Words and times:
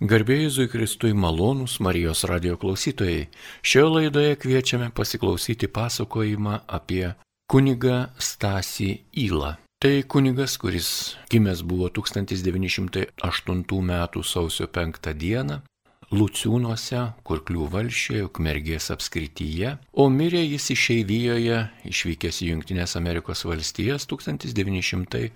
Garbėjai 0.00 0.48
Zui 0.48 0.64
Kristui 0.72 1.12
malonūs 1.12 1.74
Marijos 1.84 2.24
radio 2.24 2.54
klausytojai. 2.56 3.28
Šioje 3.60 3.88
laidoje 3.92 4.38
kviečiame 4.40 4.88
pasiklausyti 4.96 5.68
pasakojimą 5.68 6.64
apie 6.64 7.12
kunigą 7.52 8.08
Stasį 8.16 9.04
Įlą. 9.26 9.60
Tai 9.76 9.92
kunigas, 10.08 10.56
kuris 10.56 11.20
gimęs 11.28 11.60
buvo 11.68 11.92
1908 11.92 13.60
m. 13.76 13.92
sausio 14.24 14.66
5 14.72 15.12
d. 15.20 15.60
Luciūnuose, 16.16 17.20
Kurklių 17.20 17.68
valšėje, 17.76 18.24
Ukmergės 18.30 18.88
apskrityje, 18.96 19.76
o 19.92 20.08
mirė 20.08 20.40
jis 20.46 20.72
išeivijoje, 20.78 21.60
išvykęs 21.92 22.40
į 22.40 22.48
Junktinės 22.54 22.96
Amerikos 22.96 23.44
valstijas 23.44 24.08
1983 24.08 25.28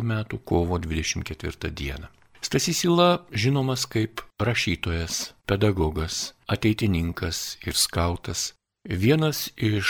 m. 0.00 0.24
kovo 0.40 0.80
24 0.80 1.68
d. 1.68 2.08
Stasys 2.44 2.84
Ila 2.84 3.24
žinomas 3.32 3.86
kaip 3.88 4.20
rašytojas, 4.36 5.32
pedagogas, 5.48 6.34
ateitininkas 6.44 7.56
ir 7.64 7.72
skautas, 7.72 8.52
vienas 8.84 9.48
iš 9.56 9.88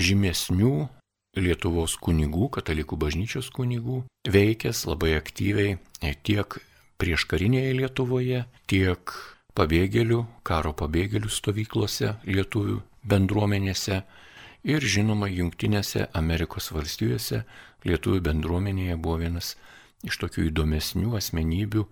žymesnių 0.00 0.88
Lietuvos 1.36 1.98
kunigų, 2.00 2.48
katalikų 2.56 2.96
bažnyčios 2.96 3.50
kunigų, 3.52 3.98
veikęs 4.24 4.84
labai 4.88 5.12
aktyviai 5.18 5.76
tiek 6.24 6.56
prieškarinėje 6.96 7.76
Lietuvoje, 7.82 8.44
tiek 8.70 9.14
pabėgėlių, 9.52 10.22
karo 10.40 10.72
pabėgėlių 10.72 11.28
stovyklose 11.28 12.14
lietuvių 12.24 12.80
bendruomenėse 13.04 14.00
ir 14.64 14.88
žinoma 14.96 15.28
Junktinėse 15.28 16.08
Amerikos 16.16 16.72
valstijose 16.72 17.44
lietuvių 17.84 18.24
bendruomenėje 18.30 18.96
buvo 18.96 19.20
vienas 19.26 19.52
iš 20.08 20.20
tokių 20.22 20.48
įdomesnių 20.50 21.14
asmenybių 21.18 21.84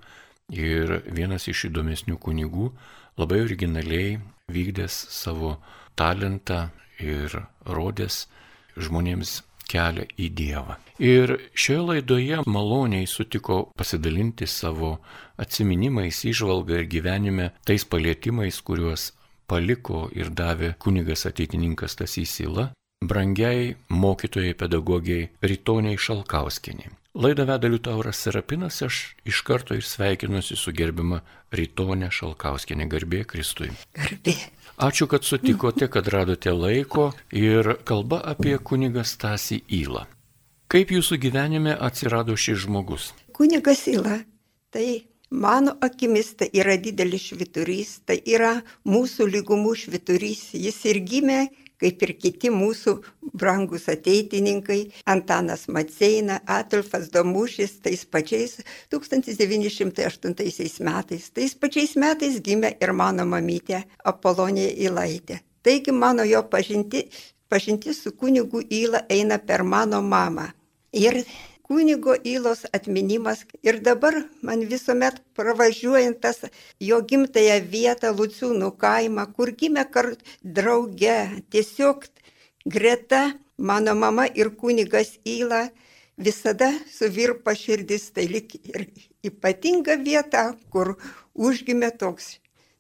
ir 0.57 0.99
vienas 1.09 1.49
iš 1.49 1.67
įdomesnių 1.71 2.19
kunigų 2.21 2.71
labai 3.21 3.43
originaliai 3.45 4.19
vykdęs 4.53 4.99
savo 5.13 5.57
talentą 5.97 6.69
ir 7.01 7.35
rodęs 7.67 8.27
žmonėms 8.77 9.41
kelią 9.73 10.07
į 10.21 10.29
Dievą. 10.37 10.77
Ir 11.03 11.35
šioje 11.55 11.83
laidoje 11.89 12.43
maloniai 12.47 13.09
sutiko 13.09 13.65
pasidalinti 13.79 14.47
savo 14.47 14.99
atminimais, 15.41 16.23
išvalga 16.29 16.83
ir 16.83 16.89
gyvenime 16.93 17.51
tais 17.67 17.85
palėtimais, 17.89 18.61
kuriuos 18.63 19.11
paliko 19.49 20.07
ir 20.17 20.31
davė 20.31 20.75
kunigas 20.83 21.27
ateitininkas 21.29 21.97
Tasys 21.99 22.37
Sila, 22.39 22.71
brangiai 23.05 23.75
mokytojai 23.89 24.55
pedagogiai 24.59 25.31
Rytoniai 25.43 25.99
Šalkauskiniai. 25.99 27.02
Laidą 27.15 27.45
veda 27.45 27.69
Liutauras 27.69 28.17
Serapinas, 28.17 28.79
aš 28.83 28.99
iš 29.29 29.43
karto 29.45 29.75
ir 29.77 29.85
sveikinuosi 29.85 30.57
su 30.57 30.73
gerbima 30.73 31.19
Rytonė 31.53 32.09
Šalkauskinė, 32.09 32.87
garbė 32.89 33.27
Kristui. 33.29 33.69
Garbė. 33.99 34.33
Ačiū, 34.81 35.05
kad 35.13 35.29
sutikote, 35.29 35.91
kad 35.93 36.09
radote 36.09 36.55
laiko 36.57 37.11
ir 37.37 37.75
kalba 37.85 38.23
apie 38.33 38.57
kunigą 38.57 39.05
Stasį 39.05 39.61
Įlą. 39.83 40.07
Kaip 40.73 40.95
jūsų 40.97 41.19
gyvenime 41.21 41.77
atsirado 41.77 42.33
šis 42.33 42.65
žmogus? 42.65 43.11
Kunigas 43.37 43.85
Įla, 43.93 44.23
tai 44.73 45.05
mano 45.29 45.77
akimis 45.85 46.33
tai 46.41 46.49
yra 46.57 46.79
didelis 46.81 47.29
šviturys, 47.29 47.99
tai 48.09 48.23
yra 48.25 48.55
mūsų 48.89 49.29
lygumų 49.37 49.77
šviturys. 49.85 50.55
Jis 50.57 50.81
ir 50.89 51.05
gimė 51.05 51.43
kaip 51.83 52.03
ir 52.07 52.13
kiti 52.23 52.51
mūsų 52.55 52.95
brangus 53.35 53.89
ateitininkai 53.91 54.81
Antanas 55.11 55.67
Maceina, 55.69 56.41
Adolfas 56.47 57.11
Domušis, 57.13 57.81
tais 57.83 58.05
pačiais 58.07 58.61
1908 58.95 60.83
metais. 60.87 61.31
Tais 61.35 61.55
pačiais 61.59 61.97
metais 61.97 62.41
gimė 62.41 62.77
ir 62.81 62.93
mano 62.95 63.27
mamytė 63.27 63.83
Apolonija 64.05 64.71
Ilaitė. 64.87 65.43
Taigi 65.63 65.93
mano 65.95 66.25
jo 66.27 66.43
pažinti, 66.51 67.07
pažinti 67.49 67.95
su 67.95 68.13
kunigu 68.19 68.63
Įla 68.71 69.05
eina 69.11 69.39
per 69.39 69.63
mano 69.63 70.03
mamą. 70.03 70.49
Ir 70.93 71.23
kunigo 71.73 72.15
įlos 72.25 72.67
atminimas. 72.77 73.47
Ir 73.65 73.81
dabar 73.87 74.15
man 74.47 74.65
visuomet 74.73 75.21
pravažiuojant 75.37 76.19
tas 76.25 76.43
jo 76.89 76.99
gimtąją 77.09 77.57
vietą 77.75 78.11
Luciūnų 78.19 78.69
kaimą, 78.83 79.25
kur 79.37 79.53
gimė 79.61 79.87
kart 79.95 80.21
drauge, 80.59 81.17
tiesiog 81.53 82.05
greta 82.75 83.23
mano 83.57 83.95
mama 84.03 84.27
ir 84.41 84.53
kunigas 84.61 85.15
įla 85.25 85.63
visada 86.21 86.69
suvirpa 86.93 87.57
širdis, 87.57 88.11
tai 88.13 88.29
lik 88.29 88.55
ir 88.61 88.87
ypatinga 89.25 89.97
vieta, 90.05 90.45
kur 90.69 90.97
užgimė 91.33 91.95
toks 91.97 92.35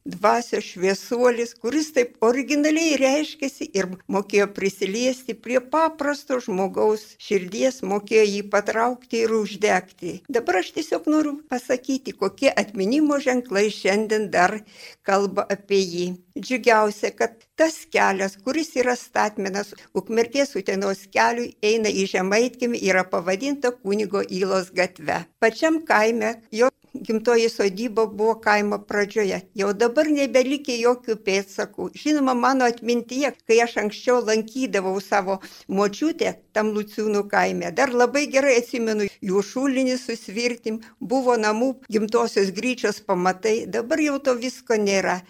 dvasios 0.05 0.65
šviesuolis, 0.65 1.55
kuris 1.63 1.93
taip 1.97 2.17
originaliai 2.25 2.97
reiškėsi 3.01 3.69
ir 3.79 3.89
mokėjo 4.11 4.49
prisiliesti 4.57 5.35
prie 5.35 5.61
paprasto 5.75 6.39
žmogaus 6.43 7.05
širdies, 7.23 7.83
mokėjo 7.87 8.25
jį 8.29 8.43
patraukti 8.55 9.23
ir 9.27 9.35
uždegti. 9.37 10.17
Dabar 10.33 10.61
aš 10.63 10.73
tiesiog 10.79 11.09
noriu 11.13 11.37
pasakyti, 11.51 12.17
kokie 12.19 12.51
atminimo 12.51 13.21
ženklai 13.23 13.69
šiandien 13.71 14.29
dar 14.35 14.59
kalba 15.07 15.47
apie 15.57 15.81
jį. 15.83 16.07
Džiugiausia, 16.39 17.13
kad 17.15 17.37
tas 17.61 17.83
kelias, 17.93 18.39
kuris 18.45 18.73
yra 18.81 18.97
statmenas 18.97 19.75
Ukmerties 19.95 20.57
Utenos 20.57 21.05
keliui, 21.13 21.53
eina 21.63 21.93
į 21.93 22.07
Žemaitkimį, 22.15 22.81
yra 22.89 23.05
pavadinta 23.05 23.75
kunigo 23.77 24.25
įlos 24.25 24.73
gatve. 24.75 25.23
Pačiam 25.43 25.83
kaime 25.87 26.39
jo 26.51 26.73
gimtoji 26.95 27.49
sodyba 27.49 28.07
buvo 28.07 28.35
kaimo 28.41 28.79
pradžioje. 28.89 29.41
Jau 29.59 29.73
dabar 29.73 30.09
nebelikė 30.13 30.77
jokių 30.81 31.17
pėdsakų. 31.27 31.89
Žinoma, 31.97 32.35
mano 32.35 32.69
atmintyje, 32.69 33.33
kai 33.49 33.61
aš 33.65 33.77
anksčiau 33.85 34.21
lankydavau 34.27 35.01
savo 35.01 35.39
močiutę 35.69 36.35
tam 36.53 36.73
Luciūnų 36.77 37.25
kaime, 37.33 37.71
dar 37.73 37.93
labai 37.97 38.27
gerai 38.33 38.59
atsimenu 38.61 39.09
jų 39.09 39.45
šulinį 39.51 39.97
susvirtim, 40.01 40.83
buvo 41.01 41.37
namų 41.41 41.73
gimtosios 41.89 42.53
gryčios 42.57 43.01
pamatai, 43.01 43.63
dabar 43.67 44.01
jau 44.01 44.19
to 44.19 44.37
visko 44.37 44.77
nėra 44.77 45.21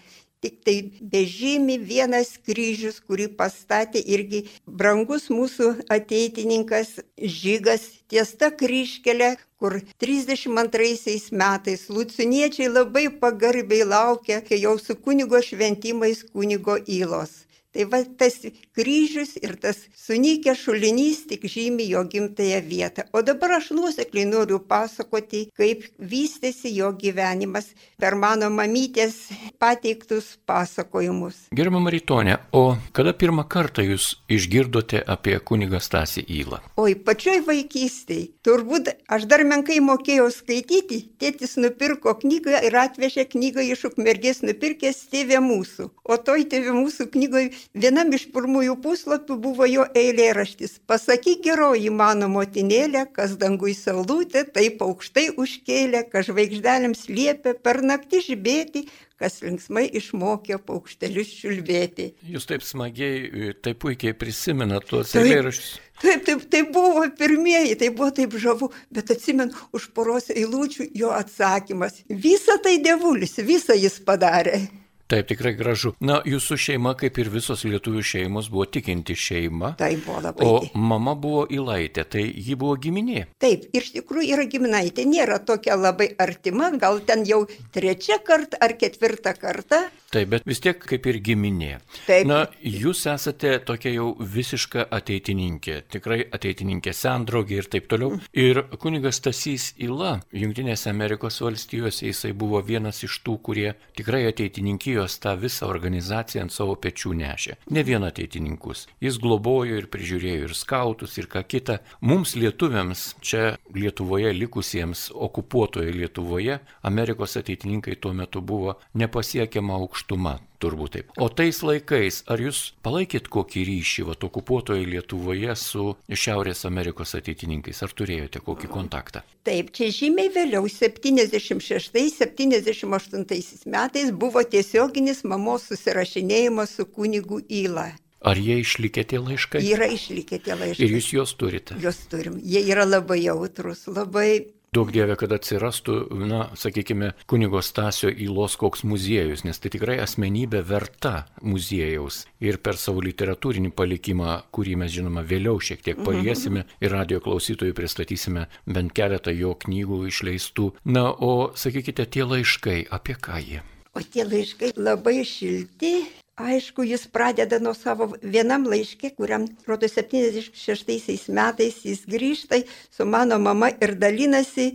tik 0.43 0.59
tai 0.67 0.75
bežymi 1.13 1.77
vienas 1.79 2.33
kryžius, 2.47 2.99
kurį 3.07 3.29
pastatė 3.39 4.01
irgi 4.15 4.43
brangus 4.67 5.29
mūsų 5.31 5.69
ateitininkas 5.97 6.97
Žygas 7.15 7.87
ties 8.11 8.33
ta 8.39 8.51
kryškelė, 8.51 9.31
kur 9.63 9.79
32 10.03 11.31
metais 11.39 11.87
luciniečiai 11.95 12.67
labai 12.67 13.07
pagarbiai 13.23 13.87
laukia, 13.87 14.41
kai 14.43 14.59
jau 14.65 14.75
su 14.85 14.99
kunigo 14.99 15.39
šventimais 15.39 16.25
kunigo 16.33 16.75
įlos. 16.99 17.43
Tai 17.73 17.87
va 17.89 18.03
tas 18.05 18.35
kryžius 18.77 19.31
ir 19.41 19.55
tas 19.61 19.79
sunykęs 19.97 20.59
šulinys 20.61 21.23
tik 21.29 21.47
žymi 21.49 21.87
jo 21.89 22.03
gimtąją 22.05 22.59
vietą. 22.67 23.05
O 23.13 23.23
dabar 23.25 23.55
aš 23.57 23.71
nuosekliai 23.73 24.27
noriu 24.29 24.59
pasakoti, 24.59 25.47
kaip 25.57 25.87
vystėsi 25.97 26.69
jo 26.75 26.91
gyvenimas 26.93 27.71
per 27.97 28.13
mano 28.13 28.51
mamytės 28.53 29.15
pateiktus 29.61 30.35
pasakojimus. 30.45 31.47
Gerbama 31.55 31.89
Rytonė, 31.93 32.37
o 32.53 32.75
kada 32.93 33.15
pirmą 33.17 33.47
kartą 33.49 33.85
jūs 33.87 34.11
išgirdote 34.29 35.01
apie 35.15 35.39
kunigą 35.41 35.81
Stasį 35.81 36.25
Įlą? 36.41 36.61
Oi, 36.77 36.93
pačioj 36.93 37.41
vaikystėje. 37.49 38.29
Turbūt 38.45 38.93
aš 39.17 39.25
dar 39.31 39.45
menkai 39.49 39.79
mokėjau 39.81 40.29
skaityti. 40.35 41.01
Tėtis 41.17 41.57
nupirko 41.57 42.13
knygą 42.21 42.61
ir 42.67 42.77
atvežė 42.85 43.25
knygą 43.33 43.65
iš 43.73 43.87
ukmergės 43.89 44.43
nupirkęs 44.45 45.05
tėvė 45.09 45.41
mūsų. 45.41 45.89
O 46.03 46.21
toj 46.21 46.45
tėvė 46.51 46.75
mūsų 46.75 47.09
knygoje 47.13 47.53
Vienam 47.73 48.11
iš 48.13 48.27
pirmųjų 48.33 48.75
puslapių 48.83 49.37
buvo 49.41 49.67
jo 49.69 49.85
eilėraštis. 49.97 50.79
Pasakyk 50.89 51.43
geroji 51.45 51.89
mano 51.93 52.29
motinėlė, 52.31 53.05
kas 53.15 53.37
dangui 53.41 53.73
saulutė 53.77 54.43
taip 54.53 54.83
aukštai 54.85 55.29
užkėlė, 55.39 56.03
kas 56.11 56.29
žvaigždelėms 56.29 57.07
liepia 57.09 57.55
per 57.55 57.81
naktį 57.85 58.21
žibėti, 58.27 58.85
kas 59.23 59.39
linksmai 59.45 59.85
išmokė 59.99 60.59
paukštelius 60.67 61.31
čiulbėti. 61.39 62.09
Jūs 62.27 62.47
taip 62.49 62.65
smagiai, 62.65 63.53
taip 63.63 63.79
puikiai 63.83 64.15
prisimenat 64.17 64.87
tuos 64.89 65.15
eilėraščius. 65.15 65.73
Taip, 66.03 66.23
taip, 66.27 66.41
tai 66.51 66.63
buvo 66.67 67.05
pirmieji, 67.17 67.77
tai 67.79 67.91
buvo 67.95 68.09
taip 68.11 68.33
žavu, 68.41 68.71
bet 68.91 69.13
atsimenu 69.13 69.55
už 69.77 69.91
poros 69.95 70.27
eilučių 70.33 70.89
jo 70.99 71.13
atsakymas. 71.15 72.01
Visa 72.09 72.57
tai 72.63 72.79
devulis, 72.83 73.37
visą 73.45 73.77
jis 73.77 74.01
padarė. 74.03 74.65
Taip, 75.13 75.27
tikrai 75.29 75.51
gražu. 75.53 75.91
Na, 76.01 76.15
jūsų 76.25 76.55
šeima, 76.57 76.95
kaip 76.97 77.19
ir 77.21 77.27
visos 77.29 77.61
lietuvių 77.67 78.01
šeimos, 78.09 78.47
buvo 78.49 78.65
tikinti 78.65 79.13
šeima. 79.13 79.75
Tai 79.77 79.91
buvo 80.01 80.23
labai. 80.25 80.47
O 80.49 80.63
mama 80.73 81.13
buvo 81.13 81.43
Ilaitė, 81.53 82.07
tai 82.15 82.23
ji 82.25 82.57
buvo 82.57 82.79
giminė. 82.81 83.27
Taip, 83.43 83.67
iš 83.77 83.91
tikrųjų 83.99 84.33
yra 84.33 84.47
giminaitė, 84.49 85.05
nėra 85.05 85.37
tokia 85.45 85.77
labai 85.77 86.09
artima, 86.17 86.71
gal 86.81 86.97
ten 87.05 87.27
jau 87.29 87.43
trečia 87.75 88.17
kartą 88.25 88.57
ar 88.57 88.73
ketvirtą 88.81 89.35
kartą. 89.37 89.83
Taip, 90.13 90.29
bet 90.29 90.43
vis 90.49 90.59
tiek 90.61 90.77
kaip 90.77 91.07
ir 91.09 91.17
giminė. 91.25 91.71
Taip. 92.07 92.25
Na, 92.29 92.43
jūs 92.61 93.05
esate 93.09 93.55
tokia 93.65 93.93
jau 93.95 94.11
visiška 94.17 94.87
ateitininkė, 94.93 95.79
tikrai 95.93 96.19
ateitininkė 96.33 96.93
sendraugė 96.93 97.61
ir 97.61 97.69
taip 97.73 97.87
toliau. 97.89 98.19
Ir 98.33 98.63
kunigas 98.81 99.21
Tasys 99.25 99.71
Ila, 99.81 100.19
Junktinėse 100.33 100.89
Amerikos 100.89 101.41
valstijose, 101.41 102.05
jisai 102.09 102.33
buvo 102.37 102.61
vienas 102.65 103.01
iš 103.05 103.19
tų, 103.25 103.39
kurie 103.45 103.71
tikrai 103.97 104.25
ateitininkijos 104.29 105.02
tą 105.23 105.35
visą 105.39 105.67
organizaciją 105.71 106.45
ant 106.45 106.53
savo 106.53 106.75
pečių 106.79 107.13
nešė. 107.19 107.57
Ne 107.75 107.83
vien 107.87 108.03
ateitininkus. 108.07 108.85
Jis 109.03 109.19
globojo 109.21 109.79
ir 109.81 109.89
prižiūrėjo 109.93 110.47
ir 110.47 110.55
skautus, 110.57 111.17
ir 111.19 111.29
ką 111.31 111.43
kita. 111.47 111.79
Mums 112.01 112.35
lietuviams, 112.39 113.13
čia 113.21 113.57
Lietuvoje 113.73 114.33
likusiems, 114.35 115.09
okupuotoje 115.13 115.93
Lietuvoje, 115.93 116.59
Amerikos 116.81 117.37
ateitininkai 117.39 117.97
tuo 117.99 118.13
metu 118.13 118.41
buvo 118.41 118.77
nepasiekiama 118.93 119.77
aukštuma. 119.81 120.39
Turbūt 120.63 120.95
taip. 120.95 121.11
O 121.19 121.27
tais 121.27 121.59
laikais, 121.65 122.23
ar 122.31 122.39
jūs 122.39 122.71
palaikėt 122.85 123.25
kokį 123.31 123.63
ryšį, 123.67 124.03
va, 124.07 124.13
okupuotoje 124.27 124.85
Lietuvoje 124.87 125.55
su 125.59 125.95
Šiaurės 126.07 126.65
Amerikos 126.69 127.15
ateitininkais? 127.19 127.83
Ar 127.83 127.91
turėjote 127.91 128.39
kokį 128.45 128.67
kontaktą? 128.71 129.19
Taip, 129.43 129.75
čia 129.75 129.91
žymiai 129.91 130.29
vėliau, 130.31 130.63
76-78 130.71 133.67
metais 133.75 134.07
buvo 134.23 134.39
tiesioginis 134.47 135.27
mamos 135.27 135.67
susirašinėjimas 135.67 136.71
su 136.77 136.83
kunigu 136.87 137.43
Įla. 137.51 137.91
Ar 138.23 138.39
jie 138.39 138.63
išlikė 138.63 139.03
tie 139.11 139.19
laiškai? 139.19 139.59
Yra 139.67 139.91
išlikę 139.91 140.39
tie 140.45 140.55
laiškai. 140.55 140.85
Ir 140.85 140.95
jūs 140.95 141.07
juos 141.11 141.35
turite? 141.35 141.75
Juos 141.83 141.99
turim. 142.07 142.39
Jie 142.39 142.63
yra 142.71 142.87
labai 142.87 143.19
jautrus, 143.25 143.83
labai 143.91 144.47
Daug 144.73 144.89
dievė, 144.89 145.13
kad 145.19 145.29
atsirastų, 145.35 145.95
na, 146.25 146.47
sakykime, 146.57 147.11
kunigo 147.29 147.59
Stasio 147.61 148.09
įlos 148.09 148.55
koks 148.57 148.81
muziejus, 148.89 149.43
nes 149.45 149.59
tai 149.61 149.69
tikrai 149.75 149.99
asmenybė 150.01 150.63
verta 150.65 151.27
muziejaus. 151.45 152.23
Ir 152.41 152.57
per 152.63 152.79
savo 152.81 153.03
literatūrinį 153.05 153.69
palikimą, 153.77 154.39
kurį 154.55 154.73
mes 154.81 154.95
žinoma 154.95 155.21
vėliau 155.29 155.61
šiek 155.61 155.83
tiek 155.85 156.01
paliesime 156.01 156.65
ir 156.81 156.95
radio 156.95 157.21
klausytojui 157.21 157.75
pristatysime 157.77 158.47
bent 158.65 158.95
keletą 158.97 159.35
jo 159.37 159.53
knygų 159.61 160.01
išleistų. 160.09 160.71
Na, 160.89 161.05
o 161.11 161.51
sakykite, 161.53 162.07
tie 162.09 162.25
laiškai, 162.25 162.79
apie 162.89 163.19
ką 163.19 163.45
jie? 163.45 163.61
O 163.93 164.01
tie 164.01 164.25
laiškai 164.25 164.73
labai 164.81 165.19
šilti. 165.21 166.22
Aišku, 166.35 166.83
jis 166.83 167.05
pradeda 167.13 167.59
nuo 167.61 167.75
savo 167.77 168.07
vienam 168.21 168.63
laiškė, 168.65 169.11
kuriam, 169.17 169.45
rodo, 169.67 169.85
76 169.85 171.29
metais 171.29 171.83
jis 171.85 172.01
grįžta 172.09 172.63
su 172.89 173.05
mano 173.05 173.37
mama 173.37 173.69
ir 173.69 173.93
dalinasi 174.01 174.71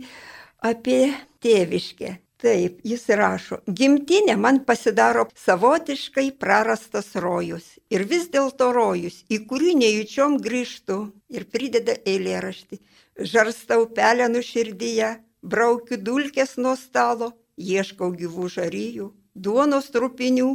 apie 0.63 1.11
tėviškę. 1.43 2.15
Taip, 2.39 2.77
jis 2.87 3.03
rašo, 3.19 3.57
gimtinė 3.67 4.37
man 4.39 4.61
pasidaro 4.63 5.25
savotiškai 5.35 6.29
prarastas 6.39 7.11
rojus. 7.19 7.65
Ir 7.91 8.05
vis 8.07 8.29
dėlto 8.31 8.69
rojus, 8.71 9.25
į 9.27 9.41
kurį 9.49 9.75
nejučiom 9.81 10.39
grįžtu. 10.39 11.01
Ir 11.27 11.43
prideda 11.51 11.97
eilėraštį. 12.07 12.79
Žarstau 13.19 13.89
pelenų 13.91 14.45
širdyje, 14.47 15.11
braukiu 15.43 15.99
dulkės 15.99 16.55
nuo 16.55 16.77
stalo, 16.79 17.33
ieškau 17.59 18.13
gyvų 18.15 18.47
žaryjų, 18.55 19.11
duonos 19.35 19.91
trupinių, 19.91 20.49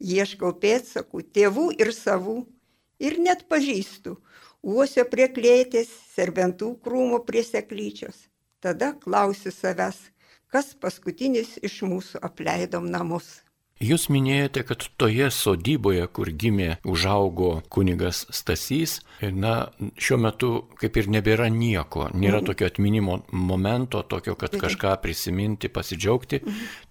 ieškau 0.00 0.52
pėdsakų, 0.60 1.22
tėvų 1.32 1.70
ir 1.80 1.92
savų. 1.92 2.44
Ir 2.98 3.18
net 3.20 3.44
pažįstu 3.48 4.16
uosio 4.66 5.04
prie 5.10 5.28
klėtės, 5.28 5.90
serbentų 6.14 6.74
krūmo 6.82 7.20
prie 7.28 7.42
seklyčios. 7.44 8.26
Tada 8.60 8.94
klausiu 9.02 9.52
savęs, 9.52 9.98
kas 10.48 10.72
paskutinis 10.74 11.56
iš 11.62 11.82
mūsų 11.84 12.22
apleidom 12.24 12.88
namus. 12.90 13.45
Jūs 13.76 14.06
minėjote, 14.08 14.62
kad 14.64 14.84
toje 14.96 15.26
sodyboje, 15.28 16.06
kur 16.16 16.30
gimė, 16.32 16.78
užaugo 16.88 17.58
kunigas 17.68 18.22
Stasys, 18.32 19.02
na, 19.20 19.68
šiuo 20.00 20.16
metu 20.22 20.50
kaip 20.80 20.96
ir 20.96 21.10
nebėra 21.12 21.50
nieko, 21.52 22.06
nėra 22.16 22.40
tokio 22.46 22.70
atminimo 22.70 23.18
momento, 23.36 24.00
tokio, 24.00 24.32
kad 24.40 24.56
kažką 24.56 24.94
prisiminti, 25.02 25.68
pasidžiaugti, 25.68 26.40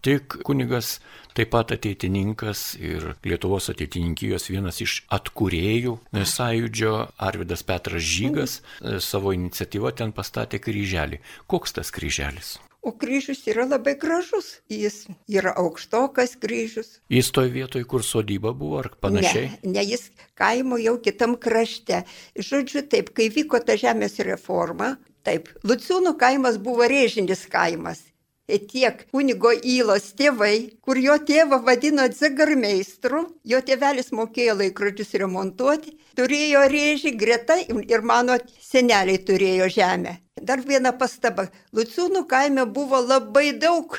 tik 0.06 0.38
kunigas 0.46 1.00
taip 1.34 1.50
pat 1.56 1.74
ateitininkas 1.74 2.76
ir 2.78 3.16
Lietuvos 3.26 3.72
ateitininkijos 3.74 4.46
vienas 4.54 4.78
iš 4.86 5.00
atkūrėjų 5.18 5.98
sąjūdžio, 6.14 6.94
Arvidas 7.18 7.66
Petras 7.66 8.06
Žygas, 8.06 8.60
savo 9.02 9.34
iniciatyvą 9.34 9.96
ten 9.98 10.14
pastatė 10.14 10.62
kryželį. 10.62 11.24
Koks 11.50 11.80
tas 11.80 11.90
kryželis? 11.90 12.60
O 12.86 12.92
kryžius 12.94 13.42
yra 13.50 13.66
labai 13.66 13.96
gražus. 13.98 14.60
Jis 14.70 15.08
yra 15.26 15.56
aukštokas 15.58 16.36
kryžius. 16.42 17.00
Jis 17.10 17.32
toj 17.34 17.50
vietoj, 17.56 17.82
kur 17.90 18.06
sodyba 18.06 18.54
buvo, 18.54 18.84
ar 18.84 18.92
panašiai? 19.02 19.48
Ne, 19.64 19.72
ne 19.74 19.86
jis 19.90 20.12
kaimo 20.38 20.78
jau 20.78 21.00
kitam 21.02 21.34
krašte. 21.42 22.04
Žodžiu, 22.38 22.86
taip, 22.92 23.10
kai 23.18 23.32
vyko 23.34 23.58
ta 23.66 23.74
žemės 23.82 24.20
reforma, 24.30 24.96
taip, 25.26 25.50
Luciūnų 25.66 26.14
kaimas 26.22 26.62
buvo 26.62 26.86
rėžinis 26.86 27.48
kaimas. 27.50 28.06
Ir 28.46 28.66
tiek 28.70 29.00
kunigo 29.10 29.50
įlos 29.66 30.12
tėvai, 30.20 30.78
kur 30.86 31.00
jo 31.02 31.16
tėvą 31.30 31.58
vadino 31.66 32.04
dzegarmeistru, 32.12 33.24
jo 33.52 33.62
tėvelis 33.70 34.12
mokėjo 34.14 34.54
laikrodžius 34.60 35.16
remontuoti, 35.22 35.96
turėjo 36.20 36.62
rėžį 36.74 37.16
greta 37.24 37.58
ir 37.66 38.06
mano 38.12 38.38
seneliai 38.68 39.24
turėjo 39.30 39.72
žemę. 39.80 40.14
Dar 40.38 40.62
viena 40.62 40.92
pastaba. 40.94 41.48
Luciūnų 41.74 42.22
kaime 42.30 42.68
buvo 42.78 43.02
labai 43.02 43.48
daug 43.66 43.98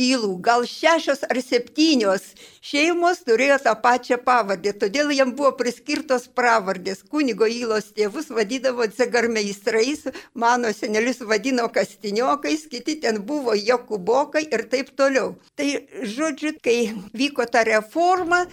įlų, 0.00 0.40
gal 0.42 0.64
šešios 0.66 1.22
ar 1.28 1.38
septynios 1.42 2.32
šeimos 2.64 3.20
turėjo 3.26 3.60
tą 3.62 3.74
pačią 3.78 4.18
pavardę, 4.24 4.72
todėl 4.74 5.12
jam 5.14 5.34
buvo 5.36 5.52
priskirtos 5.58 6.26
pravardės. 6.26 7.04
Kunigo 7.06 7.46
įlos 7.46 7.92
tėvus 7.94 8.32
vadydavo 8.34 8.88
cegarmeistrais, 8.90 10.08
mano 10.34 10.72
senelius 10.74 11.22
vadino 11.22 11.68
kastiniokais, 11.70 12.66
kiti 12.72 12.98
ten 13.00 13.22
buvo 13.22 13.54
jokubokai 13.54 14.46
ir 14.50 14.66
taip 14.72 14.90
toliau. 14.98 15.36
Tai 15.54 15.68
žodžiu, 16.02 16.56
kai 16.64 16.94
vyko 17.14 17.46
ta 17.46 17.62
reforma, 17.68 18.44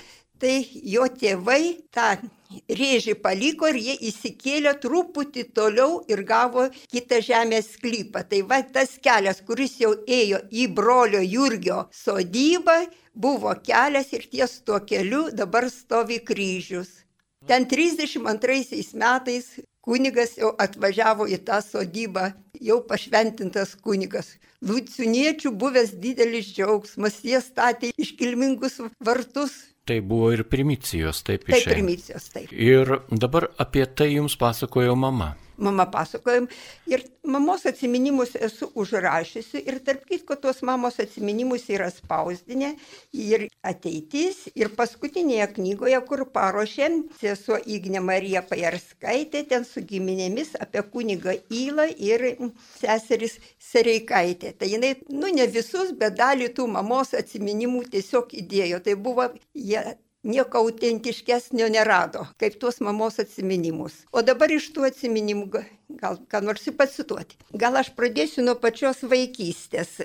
tai 0.41 0.55
jo 0.93 1.05
tėvai 1.21 1.63
tą 1.93 2.15
rėžį 2.79 3.15
paliko 3.23 3.69
ir 3.71 3.77
jie 3.79 3.95
įsikėlė 4.09 4.73
truputį 4.83 5.45
toliau 5.55 6.01
ir 6.11 6.23
gavo 6.27 6.67
kitą 6.91 7.21
žemės 7.23 7.71
sklypą. 7.75 8.25
Tai 8.27 8.41
va 8.49 8.61
tas 8.77 8.97
kelias, 9.03 9.41
kuris 9.47 9.77
jau 9.83 9.93
ėjo 10.19 10.41
į 10.51 10.67
brolio 10.75 11.21
Jurgio 11.21 11.85
sodybą, 11.95 12.79
buvo 13.13 13.53
kelias 13.63 14.11
ir 14.17 14.27
ties 14.33 14.59
tuo 14.65 14.81
keliu 14.87 15.29
dabar 15.31 15.69
stovi 15.69 16.19
kryžius. 16.19 17.01
Ten 17.47 17.65
32 17.65 18.93
metais 18.93 19.47
kunigas 19.81 20.37
jau 20.37 20.51
atvažiavo 20.61 21.25
į 21.25 21.41
tą 21.47 21.57
sodybą, 21.65 22.31
jau 22.61 22.81
pašventintas 22.85 23.73
kunigas. 23.81 24.35
Lūciuniečių 24.61 25.49
buvęs 25.57 25.95
didelis 26.03 26.51
džiaugsmas, 26.53 27.23
jie 27.25 27.39
statė 27.41 27.89
iškilmingus 27.97 28.77
vartus 29.01 29.70
Tai 29.89 29.97
buvo 30.05 30.27
ir 30.35 30.43
primicijos, 30.45 31.23
taip 31.25 31.47
Taip, 31.47 31.55
išėjo. 31.57 31.73
primicijos, 31.73 32.27
taip. 32.35 32.51
Ir 32.53 32.91
dabar 33.09 33.47
apie 33.57 33.85
tai 33.89 34.11
jums 34.13 34.35
pasakojo 34.37 34.93
mama. 34.95 35.31
Mama 35.61 35.85
pasakojom 35.93 36.47
ir 36.89 37.03
mamos 37.23 37.65
atminimus 37.69 38.33
esu 38.47 38.71
užrašysi 38.81 39.61
ir 39.69 39.77
tarp 39.85 40.07
kitko 40.09 40.35
tos 40.41 40.63
mamos 40.65 40.97
atminimus 41.03 41.67
yra 41.69 41.89
spausdinę 41.93 42.71
ir 43.13 43.45
ateitis 43.61 44.47
ir 44.55 44.71
paskutinėje 44.79 45.47
knygoje, 45.57 45.99
kur 46.09 46.25
paruošė 46.33 46.89
sesuo 47.21 47.59
Ignė 47.75 48.01
Marija 48.01 48.41
Pajarskaitė, 48.49 49.43
ten 49.53 49.67
su 49.69 49.85
giminėmis 49.85 50.55
apie 50.65 50.81
kunigą 50.93 51.37
Įlą 51.61 51.87
ir 52.09 52.25
seseris 52.79 53.37
Sereikaitė. 53.71 54.55
Tai 54.57 54.69
jinai, 54.73 54.95
nu 55.13 55.29
ne 55.35 55.45
visus, 55.57 55.93
bet 55.97 56.17
dalį 56.17 56.51
tų 56.57 56.67
mamos 56.73 57.13
atminimų 57.17 57.85
tiesiog 57.93 58.33
įdėjo. 58.41 58.81
Tai 58.85 58.97
buvo 59.07 59.29
jie 59.53 59.83
nieko 60.23 60.57
autentiškesnio 60.65 61.69
nerado, 61.69 62.27
kaip 62.37 62.59
tuos 62.59 62.79
mamos 62.81 63.19
atminimus. 63.19 63.93
O 64.11 64.21
dabar 64.21 64.51
iš 64.51 64.71
tų 64.75 64.85
atminimų 64.91 65.49
ga- 65.55 65.65
gal 66.01 66.17
ką 66.29 66.43
nors 66.43 66.69
pacituoti. 66.77 67.35
Gal 67.53 67.75
aš 67.77 67.89
pradėsiu 67.97 68.41
nuo 68.45 68.55
pačios 68.55 69.01
vaikystės. 69.01 70.01